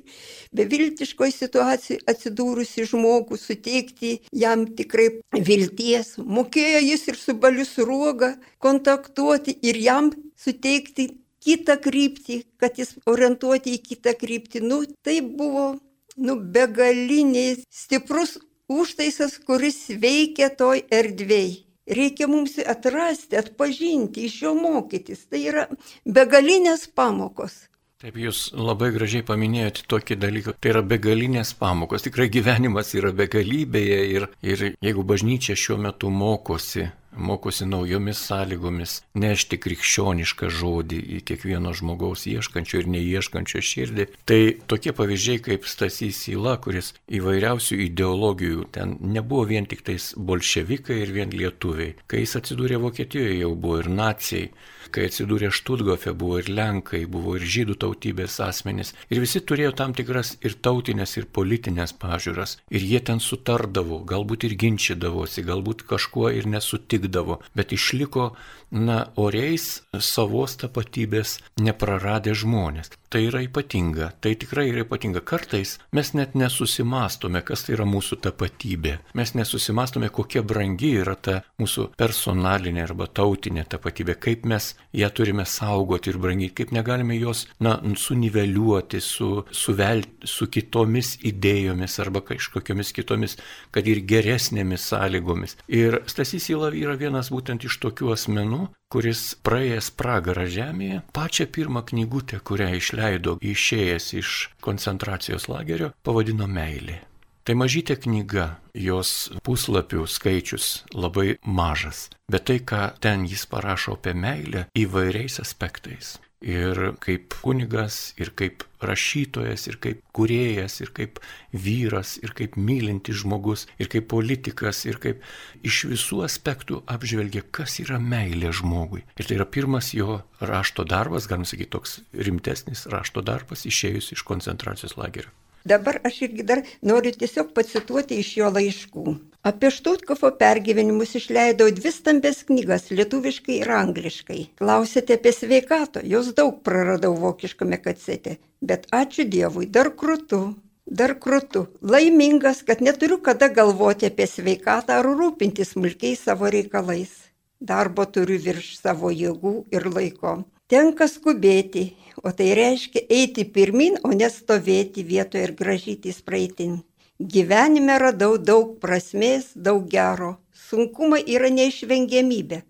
beviltiškoje 0.55 1.35
situacijoje 1.35 2.01
atsidūrusi 2.09 2.87
žmogų, 2.89 3.37
suteikti 3.37 4.15
jam 4.33 4.65
tikrai 4.77 5.09
vilties. 5.35 6.15
Mokėjo 6.17 6.81
jis 6.87 7.07
ir 7.11 7.19
su 7.19 7.35
baliu 7.37 7.67
sruoga 7.67 8.33
kontaktuoti 8.63 9.54
ir 9.61 9.79
jam 9.79 10.11
suteikti 10.39 11.09
kitą 11.45 11.77
kryptį, 11.81 12.41
kad 12.61 12.79
jis 12.81 12.95
orientuoti 13.05 13.75
į 13.77 13.83
kitą 13.89 14.15
kryptį. 14.17 14.63
Nu, 14.65 14.81
tai 15.05 15.19
buvo 15.21 15.75
nu, 16.17 16.37
begaliniai 16.57 17.59
stiprus 17.69 18.37
užtaisas, 18.71 19.37
kuris 19.47 19.85
veikia 20.01 20.49
toj 20.49 20.83
erdvėjai. 20.89 21.61
Reikia 21.85 22.25
mums 22.25 22.55
atrasti, 22.65 23.37
atpažinti, 23.37 24.23
iš 24.25 24.39
jo 24.41 24.55
mokytis. 24.57 25.27
Tai 25.29 25.41
yra 25.51 25.67
begalinės 26.09 26.87
pamokos. 26.89 27.59
Taip, 28.03 28.17
jūs 28.19 28.39
labai 28.59 28.89
gražiai 28.91 29.23
paminėjote 29.23 29.85
tokį 29.91 30.17
dalyką. 30.19 30.53
Tai 30.59 30.71
yra 30.73 30.81
begalinės 30.83 31.53
pamokos. 31.55 32.03
Tikrai 32.03 32.25
gyvenimas 32.33 32.91
yra 32.99 33.13
begalybėje 33.15 33.99
ir, 34.17 34.25
ir 34.43 34.63
jeigu 34.83 35.05
bažnyčia 35.07 35.55
šiuo 35.61 35.77
metu 35.85 36.11
mokosi 36.11 36.89
mokosi 37.17 37.65
naujomis 37.65 38.19
sąlygomis 38.27 38.97
nešti 39.19 39.59
krikščionišką 39.63 40.49
žodį 40.51 40.99
į 41.17 41.21
kiekvieno 41.29 41.73
žmogaus 41.77 42.25
ieškančio 42.29 42.81
ir 42.81 42.89
neieškančio 42.95 43.61
širdį. 43.69 44.07
Tai 44.27 44.39
tokie 44.69 44.93
pavyzdžiai 44.95 45.41
kaip 45.45 45.67
Stasys 45.69 46.25
Įla, 46.31 46.57
kuris 46.63 46.93
įvairiausių 47.07 47.79
ideologijų, 47.87 48.67
ten 48.75 48.97
nebuvo 49.15 49.45
vien 49.51 49.67
tik 49.69 49.85
tais 49.87 50.11
bolševikai 50.17 51.01
ir 51.03 51.13
vien 51.15 51.35
lietuviai. 51.35 51.95
Kai 52.07 52.23
jis 52.23 52.37
atsidūrė 52.41 52.81
Vokietijoje, 52.83 53.39
jau 53.41 53.53
buvo 53.55 53.81
ir 53.83 53.91
nacijai. 53.91 54.49
Kai 54.95 55.09
atsidūrė 55.09 55.49
Štutgofe, 55.51 56.13
buvo 56.15 56.37
ir 56.39 56.47
Lenkai, 56.55 57.01
buvo 57.11 57.33
ir 57.35 57.43
žydų 57.43 57.75
tautybės 57.83 58.37
asmenys. 58.45 58.93
Ir 59.11 59.19
visi 59.19 59.41
turėjo 59.43 59.73
tam 59.75 59.91
tikras 59.97 60.37
ir 60.39 60.55
tautinės, 60.63 61.17
ir 61.19 61.27
politinės 61.35 61.91
pažiūras. 61.99 62.55
Ir 62.71 62.85
jie 62.87 63.01
ten 63.03 63.19
sutardavo, 63.19 63.99
galbūt 64.07 64.47
ir 64.47 64.55
ginčydavosi, 64.61 65.43
galbūt 65.43 65.83
kažkuo 65.89 66.31
ir 66.31 66.47
nesutikdavo 66.47 67.41
bet 67.59 67.75
išliko, 67.75 68.29
na, 68.75 69.05
oriais 69.15 69.81
savos 70.03 70.57
tapatybės 70.59 71.39
nepraradę 71.61 72.35
žmonės. 72.35 72.91
Tai 73.15 73.21
yra 73.23 73.39
ypatinga, 73.45 74.09
tai 74.19 74.33
tikrai 74.35 74.65
yra 74.73 74.83
ypatinga. 74.83 75.21
Kartais 75.23 75.77
mes 75.95 76.09
net 76.17 76.33
nesusimastome, 76.35 77.39
kas 77.47 77.63
tai 77.63 77.77
yra 77.77 77.85
mūsų 77.87 78.17
tapatybė. 78.25 78.97
Mes 79.15 79.31
nesusimastome, 79.37 80.09
kokia 80.11 80.43
brangi 80.43 80.91
yra 80.99 81.15
ta 81.15 81.37
mūsų 81.61 81.87
personalinė 81.95 82.83
arba 82.83 83.07
tautinė 83.07 83.63
tapatybė, 83.71 84.17
kaip 84.19 84.43
mes 84.49 84.73
ją 84.95 85.09
turime 85.15 85.45
saugoti 85.47 86.11
ir 86.11 86.19
brangyti, 86.19 86.57
kaip 86.59 86.75
negalime 86.75 87.15
jos, 87.15 87.45
na, 87.63 87.77
suniveliuoti 87.95 88.99
su, 88.99 89.29
suvelti 89.51 90.27
su 90.27 90.49
kitomis 90.51 91.15
idėjomis 91.23 91.99
arba 92.03 92.25
kažkokiamis 92.25 92.91
kitomis, 92.95 93.37
kad 93.71 93.87
ir 93.87 94.03
geresnėmis 94.03 94.89
sąlygomis. 94.91 95.55
Ir 95.71 96.01
Stasys 96.11 96.49
yra 96.51 96.73
yra 96.75 96.95
vienas 96.99 97.31
būtent 97.31 97.63
iš 97.67 97.77
tokių 97.83 98.11
asmenų, 98.15 98.64
kuris 98.91 99.23
praėjęs 99.45 99.91
pragarą 99.99 100.45
žemėje, 100.51 101.01
pačią 101.15 101.49
pirmą 101.57 101.85
knygutę, 101.89 102.39
kurią 102.39 102.71
išleido 102.79 103.37
išėjęs 103.41 104.13
iš 104.21 104.37
koncentracijos 104.65 105.49
lagerio, 105.51 105.91
pavadino 106.05 106.47
Meilė. 106.47 107.01
Tai 107.45 107.53
mažytė 107.61 107.99
knyga, 108.01 108.45
jos 108.73 109.29
puslapių 109.45 110.07
skaičius 110.09 110.69
labai 110.97 111.35
mažas, 111.45 112.07
bet 112.25 112.47
tai, 112.49 112.57
ką 112.57 112.87
ten 112.97 113.27
jis 113.29 113.45
parašo 113.51 113.99
apie 113.99 114.15
meilę 114.17 114.65
įvairiais 114.73 115.37
aspektais 115.43 116.15
ir 116.45 116.79
kaip 117.01 117.33
kunigas, 117.41 118.13
ir 118.21 118.29
kaip 118.37 118.63
rašytojas, 118.85 119.65
ir 119.71 119.79
kaip 119.81 120.01
kuriejas, 120.15 120.77
ir 120.83 120.91
kaip 120.95 121.19
vyras, 121.51 122.15
ir 122.21 122.35
kaip 122.37 122.57
mylintis 122.59 123.23
žmogus, 123.23 123.65
ir 123.81 123.89
kaip 123.89 124.07
politikas, 124.13 124.83
ir 124.85 124.99
kaip 125.01 125.23
iš 125.65 125.85
visų 125.89 126.21
aspektų 126.27 126.83
apžvelgia, 126.91 127.41
kas 127.49 127.79
yra 127.81 127.97
meilė 127.99 128.53
žmogui. 128.53 129.01
Ir 129.17 129.25
tai 129.25 129.39
yra 129.39 129.49
pirmas 129.49 129.93
jo 129.97 130.21
rašto 130.39 130.85
darbas, 130.85 131.29
galim 131.31 131.49
sakyti, 131.49 131.73
toks 131.73 131.97
rimtesnis 132.13 132.85
rašto 132.93 133.25
darbas 133.25 133.65
išėjus 133.65 134.13
iš 134.13 134.25
koncentracijos 134.27 134.99
lagerio. 135.01 135.33
Dabar 135.65 135.97
aš 136.07 136.21
irgi 136.27 136.43
dar 136.45 136.59
noriu 136.85 137.11
tiesiog 137.21 137.47
pacituoti 137.57 138.19
iš 138.21 138.35
jo 138.37 138.49
laiškų. 138.57 139.13
Apie 139.49 139.69
Štutkofo 139.73 140.29
pergyvenimus 140.41 141.15
išleidau 141.19 141.71
dvi 141.79 141.91
stambės 141.93 142.43
knygas 142.49 142.91
lietuviškai 142.93 143.57
ir 143.63 143.71
angliškai. 143.73 144.39
Klausėte 144.61 145.17
apie 145.17 145.33
sveikatą, 145.33 146.05
jos 146.13 146.31
daug 146.37 146.61
praradau 146.65 147.13
vokiškame 147.23 147.81
kacete, 147.81 148.37
bet 148.61 148.85
ačiū 149.01 149.25
Dievui, 149.35 149.65
dar 149.77 149.91
krūtų. 150.01 150.41
Dar 150.85 151.15
krūtų, 151.17 151.63
laimingas, 151.81 152.61
kad 152.65 152.81
neturiu 152.85 153.17
kada 153.27 153.49
galvoti 153.49 154.05
apie 154.11 154.27
sveikatą 154.29 154.99
ar 155.01 155.09
rūpintis 155.09 155.73
smulkiais 155.73 156.21
savo 156.27 156.51
reikalais. 156.53 157.15
Darbo 157.57 158.05
turiu 158.05 158.37
virš 158.37 158.75
savo 158.83 159.09
jėgų 159.09 159.55
ir 159.73 159.89
laiko. 159.89 160.43
Tenka 160.65 161.05
skubėti, 161.05 161.81
o 162.25 162.31
tai 162.33 162.47
reiškia 162.57 163.03
eiti 163.17 163.43
pirmin, 163.45 163.99
o 164.01 164.09
nestovėti 164.17 165.03
vietoje 165.05 165.43
ir 165.45 165.53
gražytis 165.59 166.23
praeitin. 166.25 166.79
Gyvenime 167.21 167.99
radau 168.01 168.39
daug 168.41 168.71
prasmės, 168.81 169.51
daug 169.53 169.85
gero. 169.91 170.31
Sunkumai 170.65 171.21
yra 171.35 171.51
neišvengiamybė. 171.53 172.63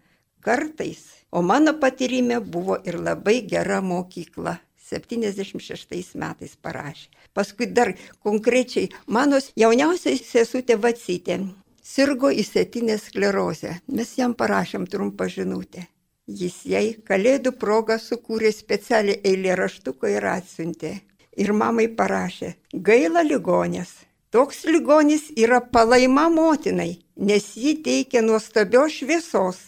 Kartais, 0.43 1.05
o 1.31 1.39
mano 1.41 1.77
patyrime 1.79 2.41
buvo 2.43 2.81
ir 2.83 2.99
labai 2.99 3.37
gera 3.47 3.79
mokykla. 3.79 4.57
76 4.91 6.19
metais 6.19 6.59
parašė. 6.61 7.07
Paskui 7.33 7.71
dar 7.71 7.95
konkrečiai 8.27 8.91
mano 9.07 9.39
jauniausiai 9.55 10.19
sesutė 10.19 10.75
Vacytė 10.83 11.39
sirgo 11.79 12.27
įsėtinę 12.43 12.99
sklerozę. 12.99 13.79
Mes 13.87 14.17
jam 14.19 14.35
parašėm 14.35 14.85
trumpą 14.91 15.31
žinutę. 15.31 15.87
Jis 16.25 16.63
jai 16.65 16.95
kalėdų 17.05 17.51
progą 17.61 17.99
sukūrė 18.01 18.49
specialią 18.49 19.19
eilėraštuką 19.29 20.09
ir 20.09 20.25
atsiuntė. 20.25 20.93
Ir 21.37 21.51
mamai 21.53 21.85
parašė, 21.99 22.55
gaila 22.73 23.21
ligonės. 23.21 23.91
Toks 24.33 24.63
ligonis 24.65 25.27
yra 25.37 25.59
palaima 25.61 26.29
motinai, 26.33 26.97
nes 27.15 27.45
ji 27.55 27.75
teikia 27.85 28.23
nuostabios 28.25 28.97
šviesos. 28.97 29.59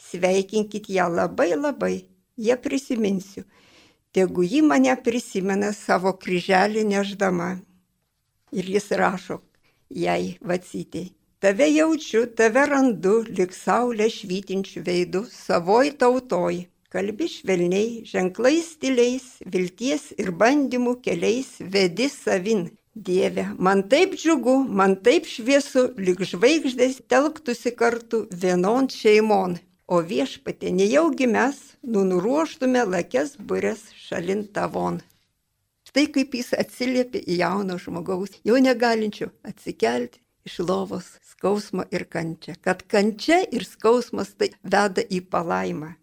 Sveikinkit 0.00 0.88
ją 0.90 1.06
labai 1.12 1.52
labai, 1.54 1.94
ją 2.36 2.56
prisiminsiu. 2.58 3.44
Tegu 4.10 4.42
ji 4.42 4.64
mane 4.66 4.96
prisimena 5.04 5.70
savo 5.72 6.16
kryželį 6.18 6.82
neždama. 6.90 7.52
Ir 8.50 8.66
jis 8.74 8.90
rašo 8.98 9.38
jai 9.94 10.40
vacytėjai. 10.42 11.19
Tave 11.40 11.70
jaučiu, 11.72 12.26
tave 12.36 12.66
randu, 12.68 13.12
lik 13.36 13.54
saulė 13.56 14.10
švytinčių 14.12 14.82
veidų, 14.84 15.22
savoj 15.32 15.94
tautoj. 16.02 16.58
Kalbi 16.92 17.28
švelniai, 17.32 18.02
ženklais 18.10 18.68
stiliais, 18.74 19.24
vilties 19.54 20.10
ir 20.20 20.34
bandymų 20.42 20.98
keliais 21.06 21.54
vedi 21.76 22.10
savin. 22.12 22.66
Dieve, 22.92 23.46
man 23.56 23.86
taip 23.88 24.18
džiugu, 24.20 24.58
man 24.68 24.98
taip 25.00 25.32
šviesu, 25.32 25.86
lik 25.96 26.20
žvaigždės 26.28 27.00
telktųsi 27.08 27.72
kartu 27.72 28.26
vienon 28.44 28.92
šeimon. 28.92 29.56
O 29.88 30.04
viešpatė, 30.12 30.74
nejaugi 30.76 31.24
mes, 31.38 31.56
nunuruoštume 31.80 32.84
lakes 32.84 33.38
burės 33.40 33.86
šalin 34.04 34.44
tavon. 34.52 35.00
Štai 35.88 36.10
kaip 36.12 36.36
jis 36.36 36.52
atsiliepia 36.52 37.24
į 37.24 37.44
jauno 37.46 37.80
žmogaus, 37.80 38.42
jau 38.44 38.60
negalinčio 38.60 39.32
atsikelti 39.40 40.19
iš 40.48 40.58
lovos 40.64 41.12
skausmo 41.32 41.84
ir 41.90 42.06
kančia. 42.10 42.54
Kad 42.60 42.84
kančia 42.90 43.42
ir 43.52 43.64
skausmas 43.68 44.34
tai 44.38 44.52
veda 44.62 45.04
į 45.04 45.22
palaimą. 45.30 45.94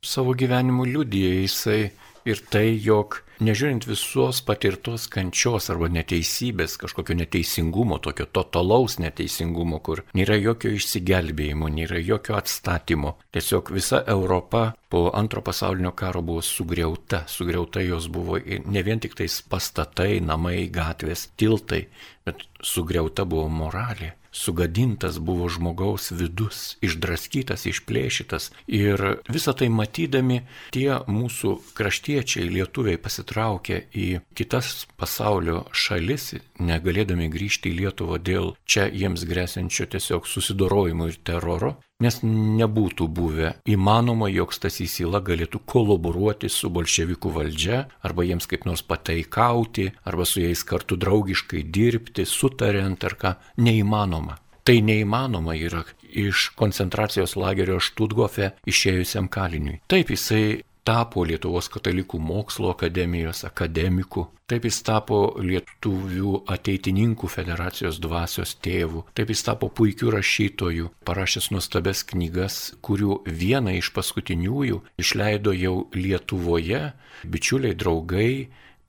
Savo 0.00 0.32
gyvenimu 0.32 0.86
liudyja 0.88 1.42
jisai 1.42 1.82
ir 2.28 2.40
tai, 2.52 2.72
jog 2.80 3.20
nežiūrint 3.40 3.86
visos 3.88 4.40
patirtos 4.44 5.06
kančios 5.12 5.70
arba 5.72 5.88
neteisybės, 5.92 6.76
kažkokio 6.80 7.16
neteisingumo, 7.16 7.98
tokio 8.04 8.26
totalaus 8.28 8.98
neteisingumo, 9.00 9.80
kur 9.84 10.04
nėra 10.16 10.36
jokio 10.40 10.72
išsigelbėjimo, 10.76 11.70
nėra 11.72 12.00
jokio 12.04 12.36
atstatymo. 12.38 13.16
Tiesiog 13.32 13.72
visa 13.76 14.02
Europa 14.06 14.70
po 14.92 15.06
antro 15.16 15.42
pasaulinio 15.46 15.94
karo 15.96 16.22
buvo 16.26 16.44
sugriauta. 16.44 17.24
Sugriauta 17.30 17.84
jos 17.84 18.10
buvo 18.12 18.38
ne 18.40 18.84
vien 18.84 19.00
tik 19.00 19.16
tais 19.16 19.40
pastatai, 19.48 20.20
namai, 20.24 20.66
gatvės, 20.72 21.30
tiltai, 21.40 21.86
bet 22.30 22.46
sugriauta 22.62 23.26
buvo 23.28 23.50
moralė 23.60 24.14
sugadintas 24.32 25.18
buvo 25.18 25.48
žmogaus 25.50 26.10
vidus, 26.14 26.76
išdraskytas, 26.84 27.66
išplėšytas. 27.66 28.50
Ir 28.70 29.02
visą 29.30 29.54
tai 29.58 29.68
matydami 29.74 30.42
tie 30.74 31.00
mūsų 31.10 31.56
kraštiečiai, 31.78 32.48
lietuviai 32.54 33.00
pasitraukė 33.02 33.82
į 33.90 34.08
kitas 34.38 34.86
pasaulio 35.00 35.64
šalis, 35.74 36.34
negalėdami 36.62 37.30
grįžti 37.32 37.72
į 37.72 37.78
Lietuvą 37.82 38.20
dėl 38.22 38.54
čia 38.64 38.86
jiems 38.86 39.26
grėsiančio 39.26 39.90
tiesiog 39.90 40.28
susidorojimo 40.30 41.10
ir 41.10 41.18
teroro, 41.26 41.76
nes 42.00 42.20
nebūtų 42.24 43.08
buvę 43.12 43.54
įmanoma, 43.68 44.30
jog 44.32 44.54
Stasys 44.56 44.98
Įla 45.04 45.22
galėtų 45.24 45.62
kolaboruoti 45.68 46.50
su 46.52 46.70
bolševikų 46.72 47.32
valdžia, 47.36 47.84
arba 48.02 48.26
jiems 48.26 48.48
kaip 48.50 48.66
nors 48.68 48.82
pateikauti, 48.82 49.90
arba 50.04 50.26
su 50.28 50.42
jais 50.42 50.64
kartu 50.66 50.98
draugiškai 51.00 51.64
dirbti, 51.68 52.26
sutariant 52.26 53.04
ar 53.04 53.16
ką, 53.20 53.34
neįmanoma. 53.60 54.40
Tai 54.64 54.76
neįmanoma 54.84 55.54
yra 55.56 55.84
iš 56.10 56.50
koncentracijos 56.58 57.36
lagerio 57.38 57.78
Štutgofe 57.80 58.52
išėjusiam 58.68 59.30
kaliniui. 59.32 59.80
Taip, 59.90 60.10
jisai 60.12 60.62
tapo 60.90 61.22
Lietuvos 61.22 61.68
katalikų 61.70 62.18
mokslo 62.18 62.72
akademijos 62.74 63.44
akademiku, 63.46 64.24
taip 64.50 64.64
jis 64.66 64.80
tapo 64.82 65.20
Lietuvių 65.38 66.40
ateitininkų 66.50 67.30
federacijos 67.30 68.00
dvasios 68.02 68.56
tėvų, 68.64 69.04
taip 69.14 69.30
jis 69.30 69.44
tapo 69.46 69.68
puikiu 69.70 70.10
rašytoju, 70.10 70.90
parašęs 71.06 71.50
nuostabes 71.54 72.02
knygas, 72.10 72.58
kurių 72.82 73.20
vieną 73.42 73.76
iš 73.78 73.92
paskutiniųjų 73.94 74.80
išleido 74.98 75.54
jau 75.54 75.76
Lietuvoje, 75.94 76.82
bičiuliai 77.22 77.78
draugai, 77.78 78.32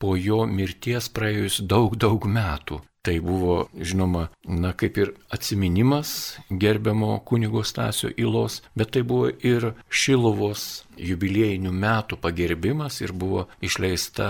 po 0.01 0.15
jo 0.17 0.47
mirties 0.49 1.11
praėjus 1.13 1.61
daug, 1.61 1.93
daug 2.01 2.25
metų. 2.25 2.81
Tai 3.01 3.15
buvo, 3.19 3.55
žinoma, 3.81 4.27
na 4.45 4.75
kaip 4.77 4.97
ir 5.01 5.11
atsiminimas 5.33 6.37
gerbiamo 6.49 7.15
kunigo 7.25 7.63
Stasio 7.65 8.11
Ilos, 8.17 8.61
bet 8.77 8.91
tai 8.93 9.01
buvo 9.01 9.31
ir 9.41 9.71
Šilovos 9.89 10.85
jubiliejinių 11.01 11.73
metų 11.73 12.19
pagerbimas 12.21 13.01
ir 13.01 13.15
buvo 13.17 13.47
išleista 13.65 14.27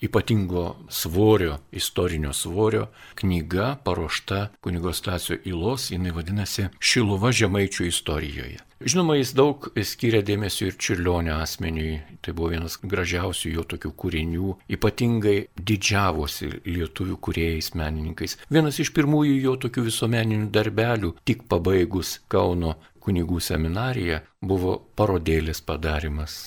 ypatingo 0.00 0.76
svorio, 0.88 1.58
istorinio 1.72 2.32
svorio 2.32 2.86
knyga 3.14 3.76
paruošta 3.84 4.48
kunigo 4.60 4.92
Stasio 4.92 5.38
Ilos, 5.44 5.90
jinai 5.90 6.10
vadinasi 6.16 6.68
Šiluva 6.80 7.32
žemaičių 7.32 7.86
istorijoje. 7.86 8.58
Žinoma, 8.80 9.18
jis 9.18 9.34
daug 9.36 9.66
skiria 9.84 10.22
dėmesio 10.24 10.70
ir 10.70 10.76
čiurlionio 10.80 11.34
asmeniui. 11.36 11.98
Tai 12.24 12.32
buvo 12.32 12.48
vienas 12.54 12.78
gražiausių 12.80 13.50
jo 13.52 13.64
tokių 13.68 13.90
kūrinių. 14.02 14.54
Ypatingai 14.72 15.34
didžiavosi 15.70 16.48
lietuvių 16.64 17.18
kuriejais 17.20 17.74
menininkais. 17.76 18.38
Vienas 18.48 18.80
iš 18.80 18.94
pirmųjų 18.96 19.34
jo 19.42 19.58
tokių 19.66 19.84
visuomeninių 19.90 20.48
darbelių, 20.54 21.12
tik 21.28 21.44
pabaigus 21.52 22.22
Kauno 22.32 22.78
kunigų 23.04 23.42
seminariją, 23.44 24.22
buvo 24.40 24.78
parodėlės 24.96 25.60
padarimas 25.60 26.40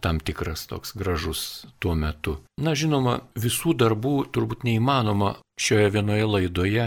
tam 0.00 0.20
tikras 0.20 0.66
toks 0.70 0.94
gražus 0.94 1.66
tuo 1.78 1.94
metu. 1.94 2.36
Na 2.62 2.76
žinoma, 2.78 3.16
visų 3.42 3.72
darbų 3.74 4.28
turbūt 4.30 4.62
neįmanoma 4.68 5.32
šioje 5.62 5.88
vienoje 5.90 6.26
laidoje 6.26 6.84